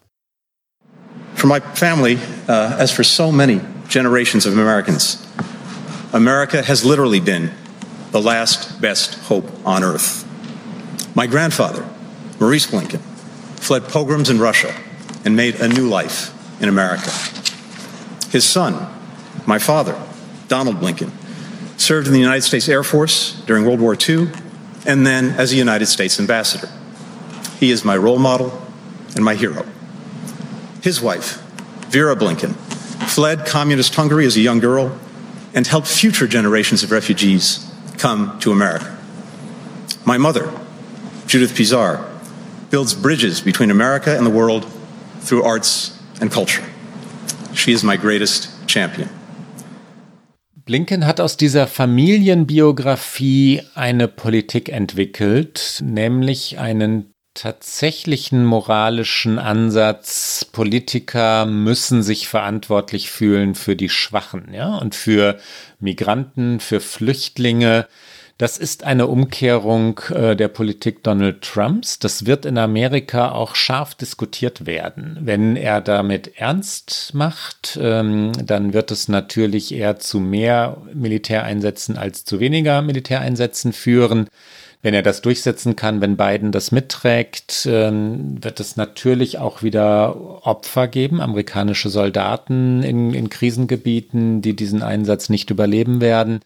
[1.35, 2.18] For my family,
[2.49, 5.18] uh, as for so many generations of Americans,
[6.12, 7.51] America has literally been
[8.12, 10.24] the last best hope on earth.
[11.14, 11.83] My grandfather,
[12.39, 13.01] Maurice Blinken,
[13.62, 14.74] fled pogroms in Russia
[15.24, 17.10] and made a new life in America.
[18.30, 18.92] His son,
[19.46, 19.96] my father,
[20.48, 21.12] Donald Blinken,
[21.76, 24.28] served in the United States Air Force during World War II
[24.84, 26.68] and then as a United States ambassador.
[27.60, 28.60] He is my role model
[29.14, 29.64] and my hero.
[30.82, 31.40] His wife,
[31.88, 32.56] Vera Blinken,
[33.08, 34.98] fled communist Hungary as a young girl
[35.54, 38.98] and helped future generations of refugees come to America.
[40.04, 40.52] My mother,
[41.26, 42.11] Judith Pizarro,
[42.73, 44.66] builds bridges between America and the world
[45.20, 46.64] through arts and culture.
[47.55, 49.09] She is my greatest champion.
[50.64, 60.47] Blinken hat aus dieser Familienbiografie eine Politik entwickelt, nämlich einen tatsächlichen moralischen Ansatz.
[60.51, 65.39] Politiker müssen sich verantwortlich fühlen für die Schwachen, ja, und für
[65.79, 67.87] Migranten, für Flüchtlinge.
[68.43, 72.01] Das ist eine Umkehrung äh, der Politik Donald Trumps.
[72.01, 75.16] Das wird in Amerika auch scharf diskutiert werden.
[75.20, 82.24] Wenn er damit ernst macht, ähm, dann wird es natürlich eher zu mehr Militäreinsätzen als
[82.24, 84.26] zu weniger Militäreinsätzen führen.
[84.82, 90.45] Wenn er das durchsetzen kann, wenn Biden das mitträgt, ähm, wird es natürlich auch wieder
[90.45, 96.40] Opfer geben, amerikanische Soldaten in, in Krisengebieten, die diesen Einsatz nicht überleben werden.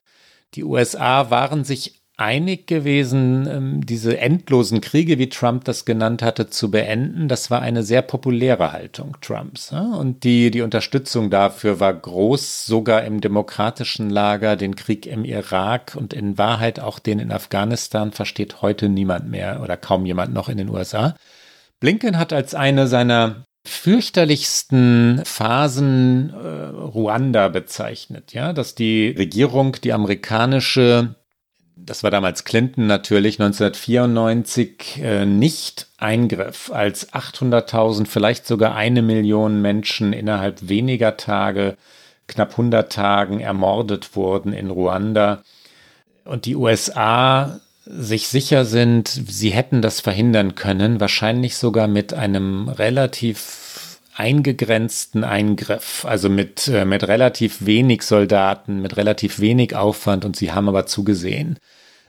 [0.54, 6.48] Die USA waren sich einig gewesen, ähm, diese endlosen Kriege, wie Trump das genannt hatte,
[6.48, 7.28] zu beenden.
[7.28, 9.70] Das war eine sehr populäre Haltung Trumps.
[9.72, 14.56] Und die, die Unterstützung dafür war groß, sogar im demokratischen Lager.
[14.56, 19.60] Den Krieg im Irak und in Wahrheit auch den in Afghanistan versteht heute niemand mehr
[19.62, 21.14] oder kaum jemand noch in den USA.
[21.80, 29.92] Blinken hat als eine seiner fürchterlichsten Phasen äh, Ruanda bezeichnet, ja, dass die Regierung, die
[29.92, 31.16] amerikanische,
[31.76, 39.60] das war damals Clinton natürlich, 1994 äh, nicht eingriff, als 800.000, vielleicht sogar eine Million
[39.60, 41.76] Menschen innerhalb weniger Tage,
[42.28, 45.42] knapp 100 Tagen ermordet wurden in Ruanda.
[46.24, 52.68] Und die USA sich sicher sind, sie hätten das verhindern können, wahrscheinlich sogar mit einem
[52.68, 60.36] relativ eingegrenzten Eingriff, also mit, äh, mit relativ wenig Soldaten, mit relativ wenig Aufwand und
[60.36, 61.58] sie haben aber zugesehen.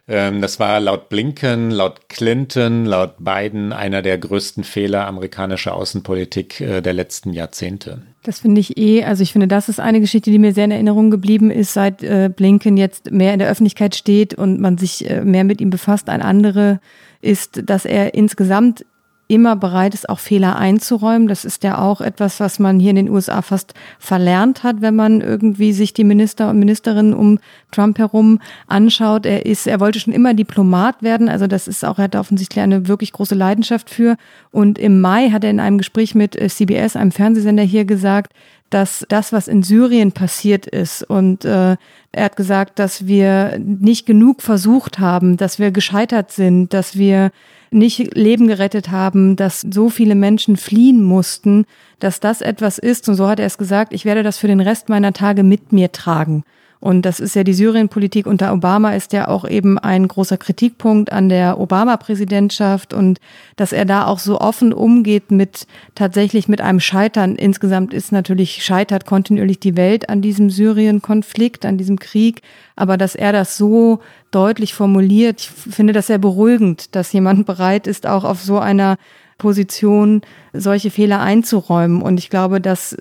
[0.07, 6.61] Ähm, das war laut Blinken, laut Clinton, laut Biden einer der größten Fehler amerikanischer Außenpolitik
[6.61, 8.01] äh, der letzten Jahrzehnte.
[8.27, 10.71] Das finde ich eh, also ich finde, das ist eine Geschichte, die mir sehr in
[10.71, 15.09] Erinnerung geblieben ist, seit äh, Blinken jetzt mehr in der Öffentlichkeit steht und man sich
[15.09, 16.09] äh, mehr mit ihm befasst.
[16.09, 16.81] Ein andere
[17.21, 18.85] ist, dass er insgesamt
[19.27, 21.27] immer bereit ist, auch Fehler einzuräumen.
[21.27, 24.95] Das ist ja auch etwas, was man hier in den USA fast verlernt hat, wenn
[24.95, 27.39] man irgendwie sich die Minister und Ministerinnen um
[27.71, 29.25] Trump herum anschaut.
[29.25, 31.27] Er ist, er wollte schon immer Diplomat werden.
[31.27, 34.15] Also das ist auch, er hat offensichtlich eine wirklich große Leidenschaft für.
[34.51, 38.31] Und im Mai hat er in einem Gespräch mit äh, CBS, einem Fernsehsender hier gesagt,
[38.69, 41.77] dass das, was in Syrien passiert ist und äh,
[42.11, 47.31] er hat gesagt, dass wir nicht genug versucht haben, dass wir gescheitert sind, dass wir
[47.71, 51.65] nicht Leben gerettet haben, dass so viele Menschen fliehen mussten,
[51.99, 54.59] dass das etwas ist, und so hat er es gesagt, ich werde das für den
[54.61, 56.43] Rest meiner Tage mit mir tragen.
[56.79, 61.11] Und das ist ja die Syrien-Politik unter Obama ist ja auch eben ein großer Kritikpunkt
[61.11, 63.19] an der Obama-Präsidentschaft und
[63.55, 65.65] dass er da auch so offen umgeht mit
[65.95, 67.35] tatsächlich mit einem Scheitern.
[67.35, 72.41] Insgesamt ist natürlich scheitert kontinuierlich die Welt an diesem Syrien-Konflikt, an diesem Krieg.
[72.75, 73.99] Aber dass er das so
[74.29, 78.97] deutlich formuliert, ich finde das sehr beruhigend, dass jemand bereit ist, auch auf so einer
[79.37, 80.21] Position
[80.53, 82.01] solche Fehler einzuräumen.
[82.01, 82.95] Und ich glaube, dass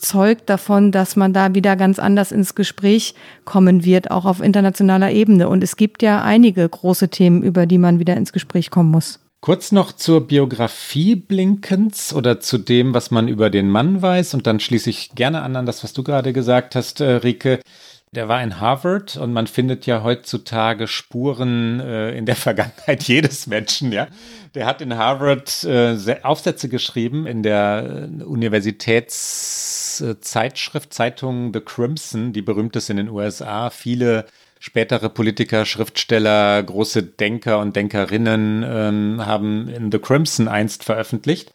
[0.00, 5.12] zeugt davon, dass man da wieder ganz anders ins Gespräch kommen wird, auch auf internationaler
[5.12, 5.48] Ebene.
[5.48, 9.20] Und es gibt ja einige große Themen, über die man wieder ins Gespräch kommen muss.
[9.40, 14.34] Kurz noch zur Biografie Blinkens oder zu dem, was man über den Mann weiß.
[14.34, 17.60] Und dann schließe ich gerne an an das, was du gerade gesagt hast, äh, Rike.
[18.12, 23.46] Der war in Harvard und man findet ja heutzutage Spuren äh, in der Vergangenheit jedes
[23.46, 24.08] Menschen, ja.
[24.54, 28.24] Der hat in Harvard äh, Aufsätze geschrieben in der äh,
[30.00, 33.70] Universitätszeitschrift, Zeitung The Crimson, die berühmt ist in den USA.
[33.70, 34.26] Viele
[34.58, 41.52] spätere Politiker, Schriftsteller, große Denker und Denkerinnen ähm, haben in The Crimson einst veröffentlicht.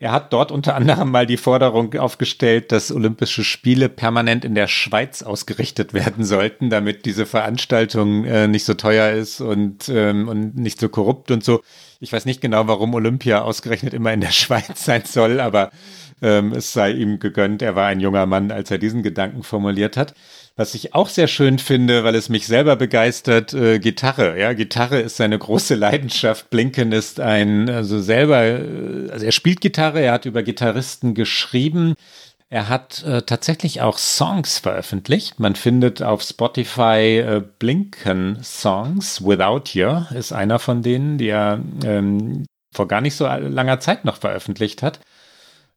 [0.00, 4.66] Er hat dort unter anderem mal die Forderung aufgestellt, dass Olympische Spiele permanent in der
[4.66, 10.56] Schweiz ausgerichtet werden sollten, damit diese Veranstaltung äh, nicht so teuer ist und, ähm, und
[10.56, 11.62] nicht so korrupt und so.
[12.00, 15.70] Ich weiß nicht genau, warum Olympia ausgerechnet immer in der Schweiz sein soll, aber
[16.20, 17.62] ähm, es sei ihm gegönnt.
[17.62, 20.14] Er war ein junger Mann, als er diesen Gedanken formuliert hat.
[20.56, 24.38] Was ich auch sehr schön finde, weil es mich selber begeistert, äh, Gitarre.
[24.38, 26.48] Ja, Gitarre ist seine große Leidenschaft.
[26.50, 31.94] Blinken ist ein, also selber, äh, also er spielt Gitarre, er hat über Gitarristen geschrieben.
[32.50, 35.40] Er hat äh, tatsächlich auch Songs veröffentlicht.
[35.40, 39.24] Man findet auf Spotify äh, Blinken Songs.
[39.24, 44.04] Without You ist einer von denen, die er ähm, vor gar nicht so langer Zeit
[44.04, 45.00] noch veröffentlicht hat.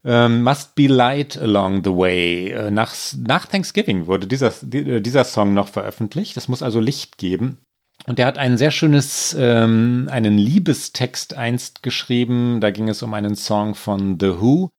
[0.07, 2.51] Ähm, Must Be Light Along the Way.
[2.51, 6.37] Äh, nach, nach Thanksgiving wurde dieser, äh, dieser Song noch veröffentlicht.
[6.37, 7.57] Es muss also Licht geben.
[8.05, 12.61] Und er hat ein sehr schönes, ähm, einen Liebestext einst geschrieben.
[12.61, 14.69] Da ging es um einen Song von The Who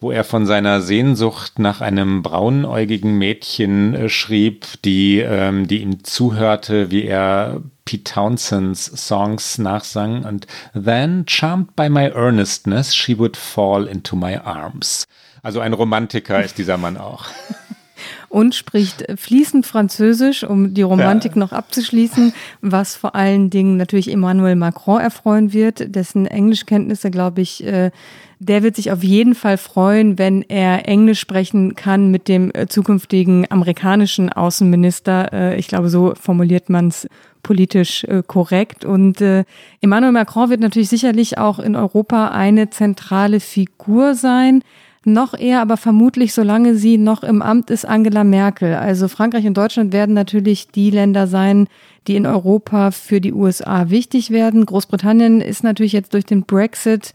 [0.00, 6.02] wo er von seiner Sehnsucht nach einem braunäugigen Mädchen äh, schrieb, die, ähm, die ihm
[6.02, 7.60] zuhörte, wie er
[7.90, 14.38] Pete Townsends Songs nachsang und then, charmed by my earnestness, she would fall into my
[14.38, 15.08] arms.
[15.42, 17.24] Also ein Romantiker ist dieser Mann auch.
[18.30, 21.40] und spricht fließend Französisch, um die Romantik ja.
[21.40, 27.66] noch abzuschließen, was vor allen Dingen natürlich Emmanuel Macron erfreuen wird, dessen Englischkenntnisse, glaube ich,
[27.66, 27.90] äh,
[28.38, 32.68] der wird sich auf jeden Fall freuen, wenn er Englisch sprechen kann mit dem äh,
[32.68, 35.32] zukünftigen amerikanischen Außenminister.
[35.32, 37.08] Äh, ich glaube, so formuliert man es
[37.42, 38.84] politisch korrekt.
[38.84, 39.22] Und
[39.80, 44.62] Emmanuel Macron wird natürlich sicherlich auch in Europa eine zentrale Figur sein.
[45.12, 48.74] Noch eher, aber vermutlich, solange sie noch im Amt ist, Angela Merkel.
[48.74, 51.66] Also Frankreich und Deutschland werden natürlich die Länder sein,
[52.06, 54.64] die in Europa für die USA wichtig werden.
[54.66, 57.12] Großbritannien ist natürlich jetzt durch den Brexit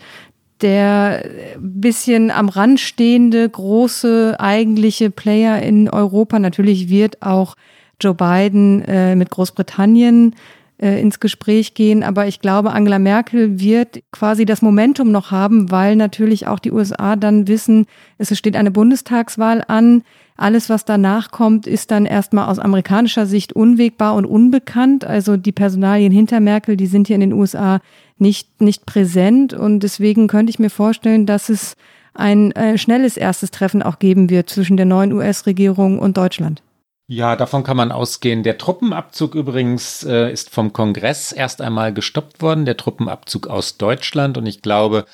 [0.61, 1.23] der
[1.59, 6.39] bisschen am Rand stehende große eigentliche Player in Europa.
[6.39, 7.55] Natürlich wird auch
[7.99, 10.35] Joe Biden äh, mit Großbritannien
[10.78, 15.71] äh, ins Gespräch gehen, aber ich glaube, Angela Merkel wird quasi das Momentum noch haben,
[15.71, 17.86] weil natürlich auch die USA dann wissen,
[18.17, 20.03] es steht eine Bundestagswahl an.
[20.38, 25.05] Alles, was danach kommt, ist dann erstmal aus amerikanischer Sicht unwegbar und unbekannt.
[25.05, 27.80] Also die Personalien hinter Merkel, die sind hier in den USA
[28.17, 29.53] nicht, nicht präsent.
[29.53, 31.78] Und deswegen könnte ich mir vorstellen, dass es
[32.13, 36.61] ein äh, schnelles erstes Treffen auch geben wird zwischen der neuen US-Regierung und Deutschland.
[37.07, 38.41] Ja, davon kann man ausgehen.
[38.41, 44.37] Der Truppenabzug übrigens äh, ist vom Kongress erst einmal gestoppt worden, der Truppenabzug aus Deutschland.
[44.37, 45.05] Und ich glaube,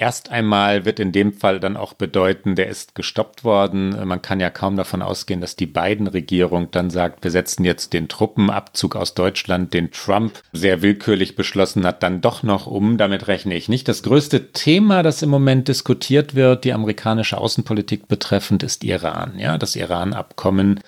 [0.00, 3.94] Erst einmal wird in dem Fall dann auch bedeuten, der ist gestoppt worden.
[4.08, 7.92] Man kann ja kaum davon ausgehen, dass die beiden Regierung dann sagt, wir setzen jetzt
[7.92, 12.96] den Truppenabzug aus Deutschland, den Trump sehr willkürlich beschlossen hat, dann doch noch um.
[12.96, 13.88] Damit rechne ich nicht.
[13.88, 19.38] Das größte Thema, das im Moment diskutiert wird, die amerikanische Außenpolitik betreffend, ist Iran.
[19.38, 20.80] Ja, das Iran-Abkommen.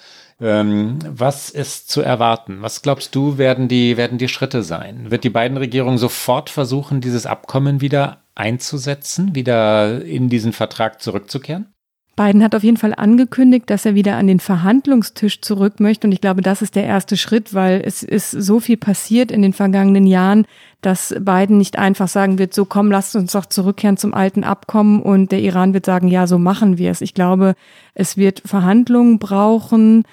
[0.42, 2.62] Ähm, was ist zu erwarten?
[2.62, 5.10] Was glaubst du, werden die, werden die Schritte sein?
[5.10, 11.72] Wird die beiden Regierungen sofort versuchen, dieses Abkommen wieder einzusetzen, wieder in diesen Vertrag zurückzukehren?
[12.14, 16.06] Biden hat auf jeden Fall angekündigt, dass er wieder an den Verhandlungstisch zurück möchte.
[16.06, 19.40] Und ich glaube, das ist der erste Schritt, weil es ist so viel passiert in
[19.40, 20.44] den vergangenen Jahren,
[20.82, 25.00] dass Biden nicht einfach sagen wird, so komm, lasst uns doch zurückkehren zum alten Abkommen
[25.00, 27.00] und der Iran wird sagen, ja, so machen wir es.
[27.00, 27.54] Ich glaube,
[27.94, 30.04] es wird Verhandlungen brauchen.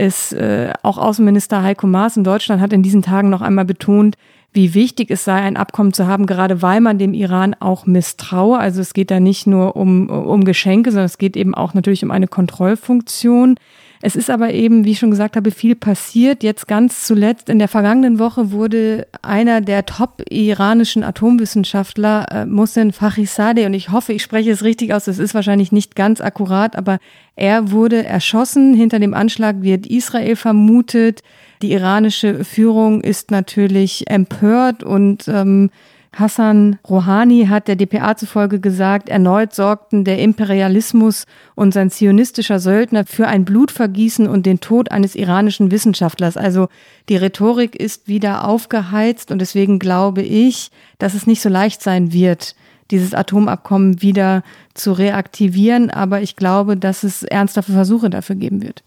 [0.00, 4.16] Es, äh, auch Außenminister Heiko Maas in Deutschland hat in diesen Tagen noch einmal betont,
[4.52, 8.58] wie wichtig es sei, ein Abkommen zu haben, gerade weil man dem Iran auch misstraue.
[8.58, 12.04] Also es geht da nicht nur um, um Geschenke, sondern es geht eben auch natürlich
[12.04, 13.56] um eine Kontrollfunktion.
[14.00, 16.42] Es ist aber eben, wie ich schon gesagt habe, viel passiert.
[16.42, 23.66] Jetzt ganz zuletzt, in der vergangenen Woche wurde einer der top-iranischen Atomwissenschaftler, äh, Mohsen Fakhrizadeh,
[23.66, 26.98] und ich hoffe, ich spreche es richtig aus, das ist wahrscheinlich nicht ganz akkurat, aber
[27.34, 28.74] er wurde erschossen.
[28.74, 31.22] Hinter dem Anschlag wird Israel vermutet.
[31.62, 35.70] Die iranische Führung ist natürlich empört und ähm,
[36.18, 43.04] Hassan Rouhani hat der DPA zufolge gesagt, erneut sorgten der Imperialismus und sein zionistischer Söldner
[43.06, 46.36] für ein Blutvergießen und den Tod eines iranischen Wissenschaftlers.
[46.36, 46.68] Also
[47.08, 52.12] die Rhetorik ist wieder aufgeheizt und deswegen glaube ich, dass es nicht so leicht sein
[52.12, 52.56] wird,
[52.90, 54.42] dieses Atomabkommen wieder
[54.74, 55.90] zu reaktivieren.
[55.90, 58.82] Aber ich glaube, dass es ernsthafte Versuche dafür geben wird.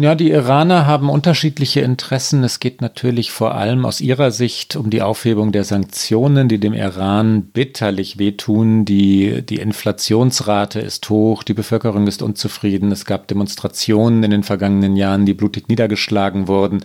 [0.00, 2.44] Ja, die Iraner haben unterschiedliche Interessen.
[2.44, 6.72] Es geht natürlich vor allem aus ihrer Sicht um die Aufhebung der Sanktionen, die dem
[6.72, 8.84] Iran bitterlich wehtun.
[8.84, 12.92] Die, die Inflationsrate ist hoch, die Bevölkerung ist unzufrieden.
[12.92, 16.84] Es gab Demonstrationen in den vergangenen Jahren, die blutig niedergeschlagen wurden.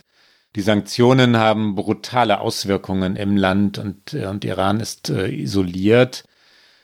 [0.55, 6.23] Die Sanktionen haben brutale Auswirkungen im Land und, und Iran ist äh, isoliert.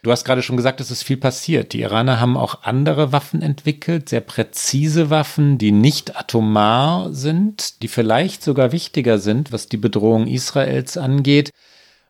[0.02, 1.74] Du hast gerade schon gesagt, es ist viel passiert.
[1.74, 7.90] Die Iraner haben auch andere Waffen entwickelt, sehr präzise Waffen, die nicht atomar sind, die
[7.90, 11.52] vielleicht sogar wichtiger sind, was die Bedrohung Israels angeht.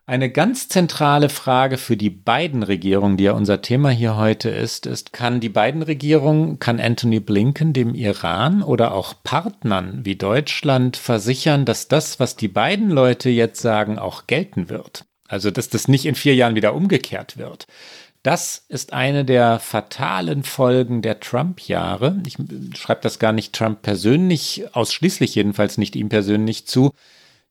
[0.06, 4.86] Eine ganz zentrale Frage für die beiden Regierungen, die ja unser Thema hier heute ist,
[4.86, 10.96] ist, kann die beiden Regierungen, kann Anthony Blinken dem Iran oder auch Partnern wie Deutschland
[10.96, 15.09] versichern, dass das, was die beiden Leute jetzt sagen, auch gelten wird?
[15.30, 17.66] Also, dass das nicht in vier Jahren wieder umgekehrt wird.
[18.24, 22.20] Das ist eine der fatalen Folgen der Trump-Jahre.
[22.26, 22.36] Ich
[22.76, 26.90] schreibe das gar nicht Trump persönlich, ausschließlich jedenfalls nicht ihm persönlich zu.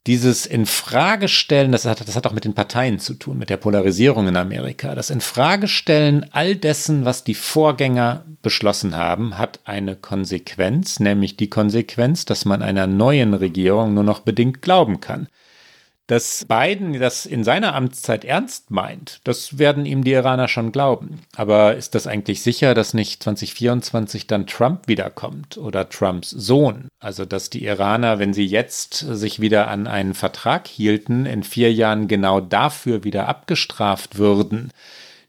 [0.07, 4.27] Dieses Infragestellen, das hat, das hat auch mit den Parteien zu tun, mit der Polarisierung
[4.27, 4.93] in Amerika.
[4.93, 12.25] Das Infragestellen all dessen, was die Vorgänger beschlossen haben, hat eine Konsequenz, nämlich die Konsequenz,
[12.25, 15.29] dass man einer neuen Regierung nur noch bedingt glauben kann.
[16.09, 21.19] Dass Biden das in seiner Amtszeit ernst meint, das werden ihm die Iraner schon glauben.
[21.35, 26.87] Aber ist das eigentlich sicher, dass nicht 2024 dann Trump wiederkommt oder Trumps Sohn?
[26.99, 31.71] Also, dass die Iraner, wenn sie jetzt sich wieder an einen Vertrag hielten, in vier
[31.71, 34.71] Jahren genau dafür wieder abgestraft würden?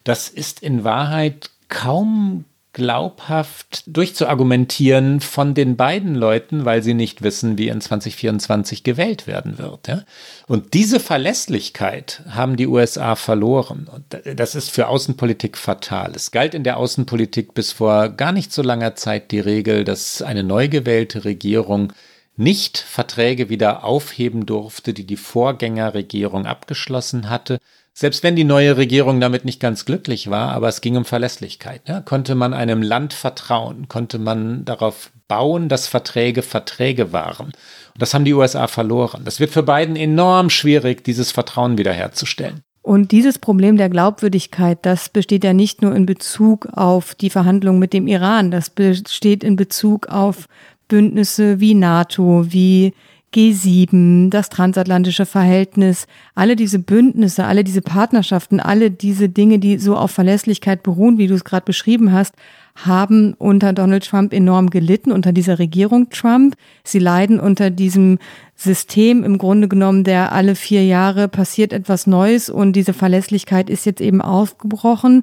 [0.05, 7.59] Das ist in Wahrheit kaum glaubhaft durchzuargumentieren von den beiden Leuten, weil sie nicht wissen,
[7.59, 9.89] wie in 2024 gewählt werden wird.
[9.89, 10.05] Ja?
[10.47, 13.89] Und diese Verlässlichkeit haben die USA verloren.
[13.93, 16.13] Und das ist für Außenpolitik fatal.
[16.15, 20.23] Es galt in der Außenpolitik bis vor gar nicht so langer Zeit die Regel, dass
[20.23, 21.93] eine neu gewählte Regierung
[22.37, 27.59] nicht Verträge wieder aufheben durfte, die die Vorgängerregierung abgeschlossen hatte,
[28.01, 31.83] selbst wenn die neue Regierung damit nicht ganz glücklich war, aber es ging um Verlässlichkeit.
[31.87, 32.01] Ja?
[32.01, 33.89] Konnte man einem Land vertrauen?
[33.89, 37.49] Konnte man darauf bauen, dass Verträge Verträge waren?
[37.49, 37.55] Und
[37.99, 39.27] das haben die USA verloren.
[39.27, 42.63] Das wird für Biden enorm schwierig, dieses Vertrauen wiederherzustellen.
[42.81, 47.81] Und dieses Problem der Glaubwürdigkeit, das besteht ja nicht nur in Bezug auf die Verhandlungen
[47.81, 50.47] mit dem Iran, das besteht in Bezug auf
[50.89, 52.95] Bündnisse wie NATO, wie
[53.35, 59.97] G7, das transatlantische Verhältnis, alle diese Bündnisse, alle diese Partnerschaften, alle diese Dinge, die so
[59.97, 62.35] auf Verlässlichkeit beruhen, wie du es gerade beschrieben hast,
[62.75, 66.57] haben unter Donald Trump enorm gelitten, unter dieser Regierung Trump.
[66.83, 68.19] Sie leiden unter diesem
[68.57, 73.87] System im Grunde genommen, der alle vier Jahre passiert etwas Neues und diese Verlässlichkeit ist
[73.87, 75.23] jetzt eben aufgebrochen.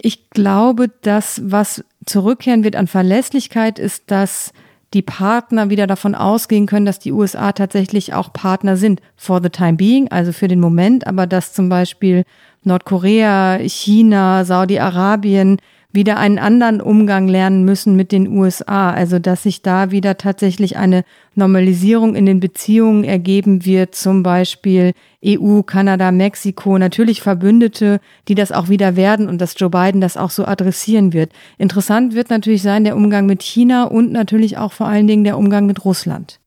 [0.00, 4.52] Ich glaube, das, was zurückkehren wird an Verlässlichkeit, ist, dass
[4.92, 9.48] die Partner wieder davon ausgehen können, dass die USA tatsächlich auch Partner sind for the
[9.48, 12.24] time being, also für den Moment, aber dass zum Beispiel
[12.64, 15.58] Nordkorea, China, Saudi-Arabien
[15.92, 18.90] wieder einen anderen Umgang lernen müssen mit den USA.
[18.90, 24.92] Also dass sich da wieder tatsächlich eine Normalisierung in den Beziehungen ergeben wird, zum Beispiel
[25.24, 30.16] EU, Kanada, Mexiko, natürlich Verbündete, die das auch wieder werden und dass Joe Biden das
[30.16, 31.32] auch so adressieren wird.
[31.58, 35.38] Interessant wird natürlich sein der Umgang mit China und natürlich auch vor allen Dingen der
[35.38, 36.40] Umgang mit Russland.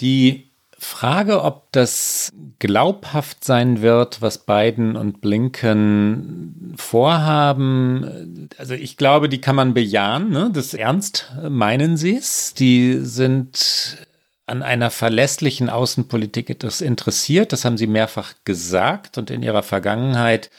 [0.00, 0.43] Die
[0.84, 8.48] Frage, ob das glaubhaft sein wird, was Biden und Blinken vorhaben.
[8.58, 10.30] Also ich glaube, die kann man bejahen.
[10.30, 10.50] Ne?
[10.52, 12.54] Das ernst meinen sie es.
[12.54, 14.06] Die sind
[14.46, 17.52] an einer verlässlichen Außenpolitik interessiert.
[17.52, 20.50] Das haben sie mehrfach gesagt und in ihrer Vergangenheit.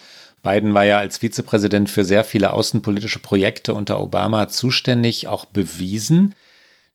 [0.41, 6.35] Biden war ja als Vizepräsident für sehr viele außenpolitische Projekte unter Obama zuständig, auch bewiesen.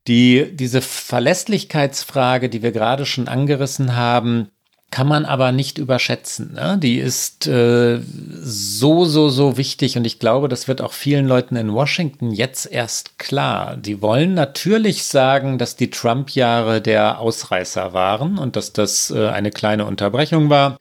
[0.07, 4.51] Die, diese Verlässlichkeitsfrage, die wir gerade schon angerissen haben,
[4.91, 6.55] kann man aber nicht überschätzen.
[6.55, 6.77] Ne?
[6.83, 11.55] Die ist äh, so, so, so wichtig und ich glaube, das wird auch vielen Leuten
[11.55, 13.77] in Washington jetzt erst klar.
[13.77, 19.51] Die wollen natürlich sagen, dass die Trump-Jahre der Ausreißer waren und dass das äh, eine
[19.53, 20.77] kleine Unterbrechung war.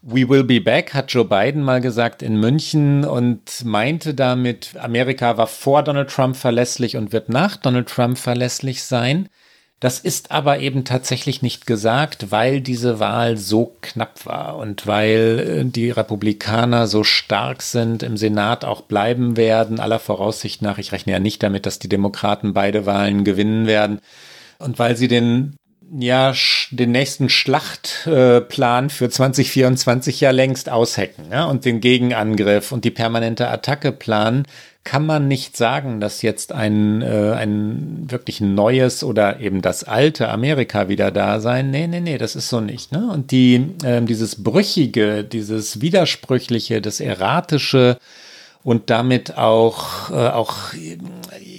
[0.00, 5.36] We will be back, hat Joe Biden mal gesagt in München und meinte damit, Amerika
[5.36, 9.28] war vor Donald Trump verlässlich und wird nach Donald Trump verlässlich sein.
[9.80, 15.62] Das ist aber eben tatsächlich nicht gesagt, weil diese Wahl so knapp war und weil
[15.66, 20.78] äh, die Republikaner so stark sind, im Senat auch bleiben werden, aller Voraussicht nach.
[20.78, 24.00] Ich rechne ja nicht damit, dass die Demokraten beide Wahlen gewinnen werden.
[24.58, 25.57] Und weil sie den
[25.98, 26.34] ja
[26.70, 32.90] den nächsten Schlachtplan äh, für 2024 ja längst aushecken ja, und den Gegenangriff und die
[32.90, 34.44] permanente Attacke planen,
[34.84, 40.28] kann man nicht sagen, dass jetzt ein, äh, ein wirklich neues oder eben das alte
[40.28, 41.70] Amerika wieder da sein.
[41.70, 42.92] Nee, nee, nee, das ist so nicht.
[42.92, 43.10] Ne?
[43.12, 47.98] Und die, äh, dieses Brüchige, dieses Widersprüchliche, das Erratische,
[48.64, 50.74] und damit auch, äh, auch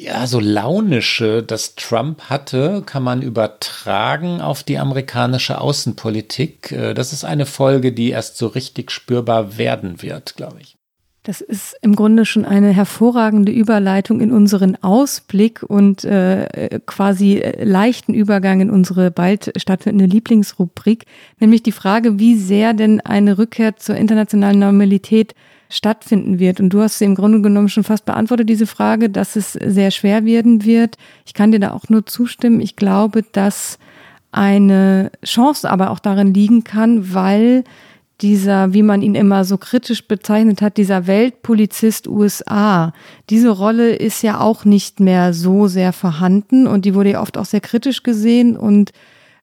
[0.04, 6.72] ja, so launische, das Trump hatte, kann man übertragen auf die amerikanische Außenpolitik.
[6.72, 10.76] Äh, das ist eine Folge, die erst so richtig spürbar werden wird, glaube ich.
[11.24, 17.64] Das ist im Grunde schon eine hervorragende Überleitung in unseren Ausblick und äh, quasi äh,
[17.64, 21.06] leichten Übergang in unsere bald stattfindende Lieblingsrubrik,
[21.40, 25.36] nämlich die Frage, wie sehr denn eine Rückkehr zur internationalen Normalität
[25.70, 26.60] stattfinden wird.
[26.60, 29.92] Und du hast sie im Grunde genommen schon fast beantwortet, diese Frage, dass es sehr
[29.92, 30.98] schwer werden wird.
[31.26, 32.60] Ich kann dir da auch nur zustimmen.
[32.60, 33.78] Ich glaube, dass
[34.32, 37.64] eine Chance aber auch darin liegen kann, weil
[38.22, 42.94] dieser, wie man ihn immer so kritisch bezeichnet hat, dieser Weltpolizist USA,
[43.30, 47.38] diese Rolle ist ja auch nicht mehr so sehr vorhanden und die wurde ja oft
[47.38, 48.92] auch sehr kritisch gesehen und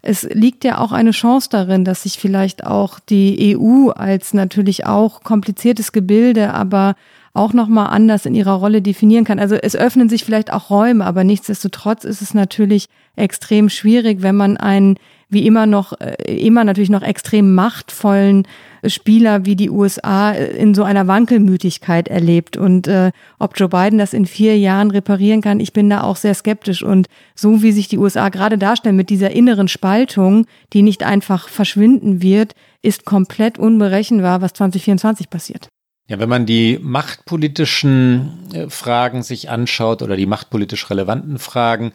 [0.07, 4.87] es liegt ja auch eine Chance darin, dass sich vielleicht auch die EU als natürlich
[4.87, 6.95] auch kompliziertes Gebilde, aber
[7.35, 9.41] auch nochmal anders in ihrer Rolle definieren kann.
[9.41, 12.87] Also es öffnen sich vielleicht auch Räume, aber nichtsdestotrotz ist es natürlich
[13.17, 14.97] extrem schwierig, wenn man einen
[15.29, 18.47] wie immer noch, äh, immer natürlich noch extrem machtvollen
[18.87, 22.57] Spieler wie die USA in so einer Wankelmütigkeit erlebt.
[22.57, 26.17] Und äh, ob Joe Biden das in vier Jahren reparieren kann, ich bin da auch
[26.17, 26.83] sehr skeptisch.
[26.83, 31.49] Und so wie sich die USA gerade darstellen mit dieser inneren Spaltung, die nicht einfach
[31.49, 35.69] verschwinden wird, ist komplett unberechenbar, was 2024 passiert.
[36.09, 41.93] Ja, wenn man die machtpolitischen äh, Fragen sich anschaut oder die machtpolitisch relevanten Fragen,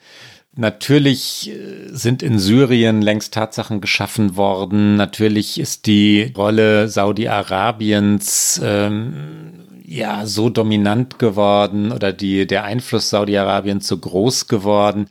[0.55, 4.97] Natürlich äh, sind in Syrien längst Tatsachen geschaffen worden.
[4.97, 9.53] Natürlich ist die Rolle Saudi-Arabiens ähm,
[9.85, 15.07] ja so dominant geworden oder die, der Einfluss Saudi-Arabiens so groß geworden.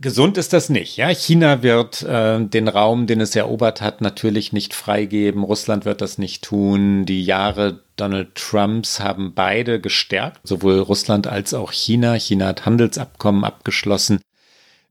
[0.00, 0.96] Gesund ist das nicht.
[0.96, 5.44] Ja, China wird äh, den Raum, den es erobert hat, natürlich nicht freigeben.
[5.44, 7.04] Russland wird das nicht tun.
[7.04, 12.14] Die Jahre Donald Trumps haben beide gestärkt, sowohl Russland als auch China.
[12.14, 14.20] China hat Handelsabkommen abgeschlossen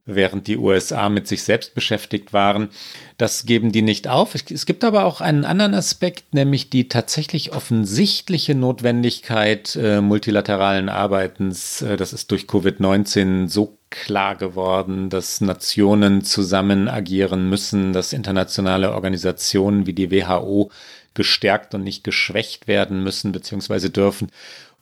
[0.06, 2.70] während die USA mit sich selbst beschäftigt waren.
[3.18, 4.36] Das geben die nicht auf.
[4.36, 11.82] Es gibt aber auch einen anderen Aspekt, nämlich die tatsächlich offensichtliche Notwendigkeit äh, multilateralen Arbeitens.
[11.82, 18.92] Äh, das ist durch Covid-19 so klar geworden, dass Nationen zusammen agieren müssen, dass internationale
[18.94, 20.72] Organisationen wie die WHO
[21.14, 23.90] gestärkt und nicht geschwächt werden müssen bzw.
[23.90, 24.30] dürfen.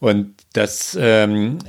[0.02, 1.60] Und das ähm,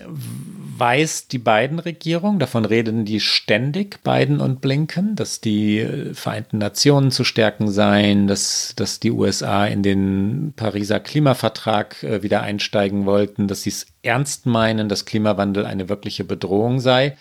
[0.78, 6.56] weiß die beiden Regierungen, davon reden die ständig, Biden und Blinken, dass die äh, Vereinten
[6.56, 13.04] Nationen zu stärken seien, dass, dass die USA in den Pariser Klimavertrag äh, wieder einsteigen
[13.04, 17.18] wollten, dass sie es ernst meinen, dass Klimawandel eine wirkliche Bedrohung sei.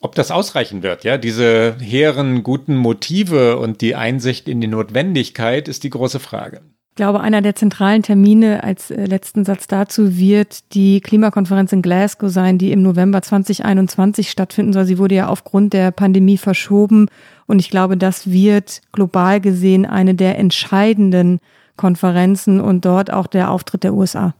[0.00, 5.68] Ob das ausreichen wird, ja, diese hehren guten Motive und die Einsicht in die Notwendigkeit
[5.68, 6.60] ist die große Frage.
[6.90, 11.82] Ich glaube, einer der zentralen Termine als äh, letzten Satz dazu wird die Klimakonferenz in
[11.82, 14.86] Glasgow sein, die im November 2021 stattfinden soll.
[14.86, 17.08] Sie wurde ja aufgrund der Pandemie verschoben
[17.46, 21.40] und ich glaube, das wird global gesehen eine der entscheidenden
[21.76, 24.34] Konferenzen und dort auch der Auftritt der USA.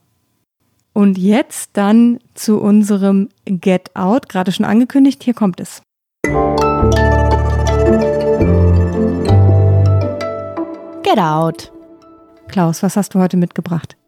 [0.97, 5.83] Und jetzt dann zu unserem Get Out, gerade schon angekündigt, hier kommt es.
[11.03, 11.71] Get Out.
[12.49, 13.99] Klaus, was hast du heute mitgebracht?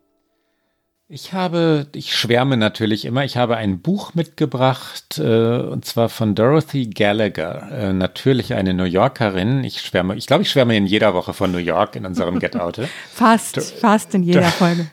[1.11, 6.34] Ich habe, ich schwärme natürlich immer, ich habe ein Buch mitgebracht, äh, und zwar von
[6.34, 9.62] Dorothy Gallagher, äh, natürlich eine New Yorkerin.
[9.62, 12.57] Ich schwärme, ich glaube, ich schwärme in jeder Woche von New York in unserem Get
[12.57, 12.80] Out.
[13.12, 14.86] fast, Do fast in jeder Folge.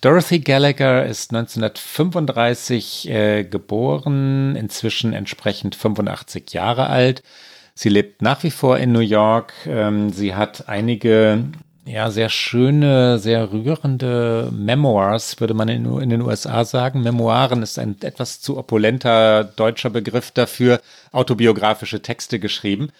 [0.00, 7.22] Dorothy Gallagher ist 1935 äh, geboren, inzwischen entsprechend 85 Jahre alt.
[7.74, 9.52] Sie lebt nach wie vor in New York.
[9.66, 11.44] Ähm, sie hat einige
[11.84, 17.02] ja, sehr schöne, sehr rührende Memoirs, würde man in, in, den USA sagen.
[17.02, 20.80] Memoiren ist ein etwas zu opulenter deutscher Begriff dafür,
[21.12, 22.90] autobiografische Texte geschrieben.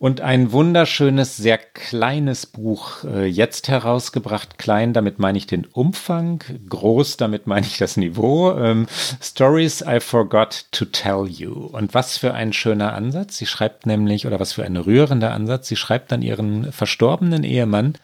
[0.00, 4.58] Und ein wunderschönes, sehr kleines Buch äh, jetzt herausgebracht.
[4.58, 6.42] Klein, damit meine ich den Umfang.
[6.68, 8.52] Groß, damit meine ich das Niveau.
[8.58, 8.86] Ähm,
[9.22, 11.52] Stories I Forgot to Tell You.
[11.52, 13.38] Und was für ein schöner Ansatz.
[13.38, 15.68] Sie schreibt nämlich, oder was für ein rührender Ansatz.
[15.68, 17.94] Sie schreibt an ihren verstorbenen Ehemann,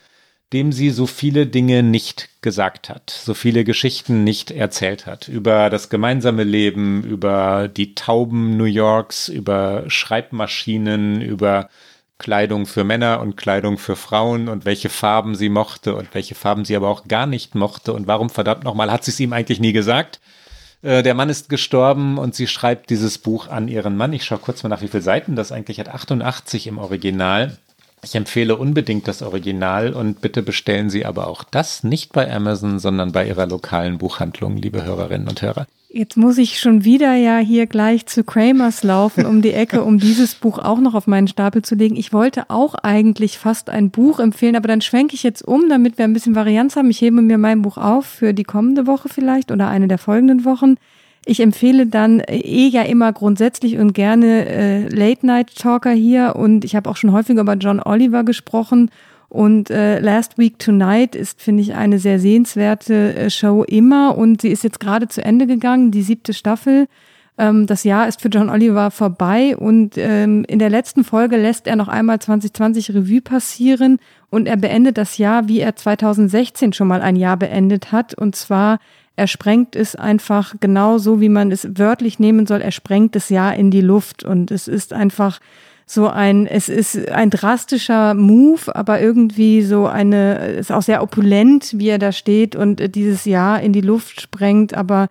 [0.53, 5.71] dem sie so viele Dinge nicht gesagt hat, so viele Geschichten nicht erzählt hat, über
[5.71, 11.69] das gemeinsame Leben, über die Tauben New Yorks, über Schreibmaschinen, über
[12.19, 16.65] Kleidung für Männer und Kleidung für Frauen und welche Farben sie mochte und welche Farben
[16.65, 19.61] sie aber auch gar nicht mochte und warum verdammt nochmal hat sie es ihm eigentlich
[19.61, 20.21] nie gesagt.
[20.83, 24.13] Äh, der Mann ist gestorben und sie schreibt dieses Buch an ihren Mann.
[24.13, 25.89] Ich schaue kurz mal nach, wie viele Seiten das eigentlich hat.
[25.89, 27.57] 88 im Original.
[28.03, 32.79] Ich empfehle unbedingt das Original und bitte bestellen Sie aber auch das nicht bei Amazon,
[32.79, 35.67] sondern bei Ihrer lokalen Buchhandlung, liebe Hörerinnen und Hörer.
[35.93, 39.99] Jetzt muss ich schon wieder ja hier gleich zu Kramers laufen um die Ecke, um
[39.99, 41.97] dieses Buch auch noch auf meinen Stapel zu legen.
[41.97, 45.99] Ich wollte auch eigentlich fast ein Buch empfehlen, aber dann schwenke ich jetzt um, damit
[45.99, 46.91] wir ein bisschen Varianz haben.
[46.91, 50.45] Ich hebe mir mein Buch auf für die kommende Woche vielleicht oder eine der folgenden
[50.45, 50.77] Wochen.
[51.31, 56.35] Ich empfehle dann äh, eh ja immer grundsätzlich und gerne äh, Late-Night-Talker hier.
[56.35, 58.91] Und ich habe auch schon häufiger über John Oliver gesprochen.
[59.29, 64.19] Und äh, Last Week Tonight ist, finde ich, eine sehr sehenswerte äh, Show immer.
[64.19, 66.89] Und sie ist jetzt gerade zu Ende gegangen, die siebte Staffel.
[67.39, 69.57] Ähm, das Jahr ist für John Oliver vorbei.
[69.57, 74.01] Und ähm, in der letzten Folge lässt er noch einmal 2020 Revue passieren
[74.31, 78.15] und er beendet das Jahr, wie er 2016 schon mal ein Jahr beendet hat.
[78.15, 78.79] Und zwar
[79.17, 82.63] er sprengt es einfach genau so, wie man es wörtlich nehmen soll.
[82.63, 84.25] Er sprengt das Jahr in die Luft.
[84.25, 85.41] Und es ist einfach
[85.85, 91.75] so ein, es ist ein drastischer Move, aber irgendwie so eine, ist auch sehr opulent,
[91.77, 95.09] wie er da steht und dieses Jahr in die Luft sprengt, aber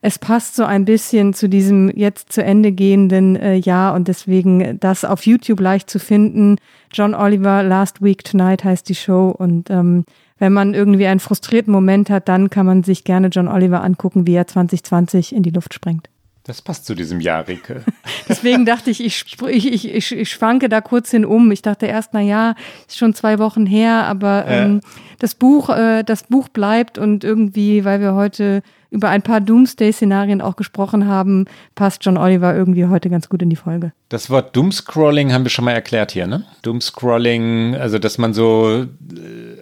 [0.00, 4.78] es passt so ein bisschen zu diesem jetzt zu Ende gehenden äh, Jahr und deswegen
[4.78, 6.56] das auf YouTube leicht zu finden.
[6.92, 10.04] John Oliver, Last Week Tonight heißt die Show und ähm,
[10.38, 14.26] wenn man irgendwie einen frustrierten Moment hat, dann kann man sich gerne John Oliver angucken,
[14.26, 16.10] wie er 2020 in die Luft sprengt.
[16.44, 17.82] Das passt zu diesem Jahr, Rike.
[18.28, 21.50] Deswegen dachte ich, ich, ich, ich, ich schwanke da kurz hin um.
[21.50, 22.54] Ich dachte erst, na ja,
[22.86, 24.80] ist schon zwei Wochen her, aber ähm,
[25.18, 30.40] das Buch, äh, das Buch bleibt und irgendwie, weil wir heute über ein paar Doomsday-Szenarien
[30.40, 33.92] auch gesprochen haben, passt John Oliver irgendwie heute ganz gut in die Folge.
[34.08, 36.44] Das Wort Doomscrolling haben wir schon mal erklärt hier, ne?
[36.62, 38.86] Doomscrolling, also dass man so äh,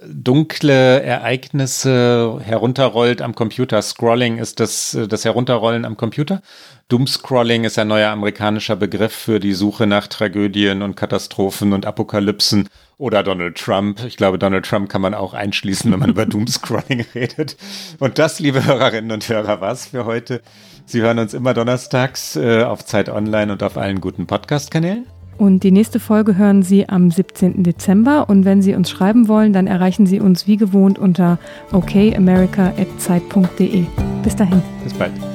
[0.07, 3.81] dunkle Ereignisse herunterrollt am Computer.
[3.81, 6.41] Scrolling ist das, äh, das Herunterrollen am Computer.
[6.89, 12.69] Doomscrolling ist ein neuer amerikanischer Begriff für die Suche nach Tragödien und Katastrophen und Apokalypsen
[12.97, 14.03] oder Donald Trump.
[14.05, 17.57] Ich glaube, Donald Trump kann man auch einschließen, wenn man über Doomscrolling redet.
[17.99, 20.41] Und das, liebe Hörerinnen und Hörer, war's für heute.
[20.85, 25.05] Sie hören uns immer donnerstags äh, auf Zeit Online und auf allen guten Podcast-Kanälen.
[25.37, 27.63] Und die nächste Folge hören Sie am 17.
[27.63, 28.29] Dezember.
[28.29, 31.37] Und wenn Sie uns schreiben wollen, dann erreichen Sie uns wie gewohnt unter
[31.73, 33.83] okamerica.zeit.de.
[34.23, 34.61] Bis dahin.
[34.83, 35.34] Bis bald.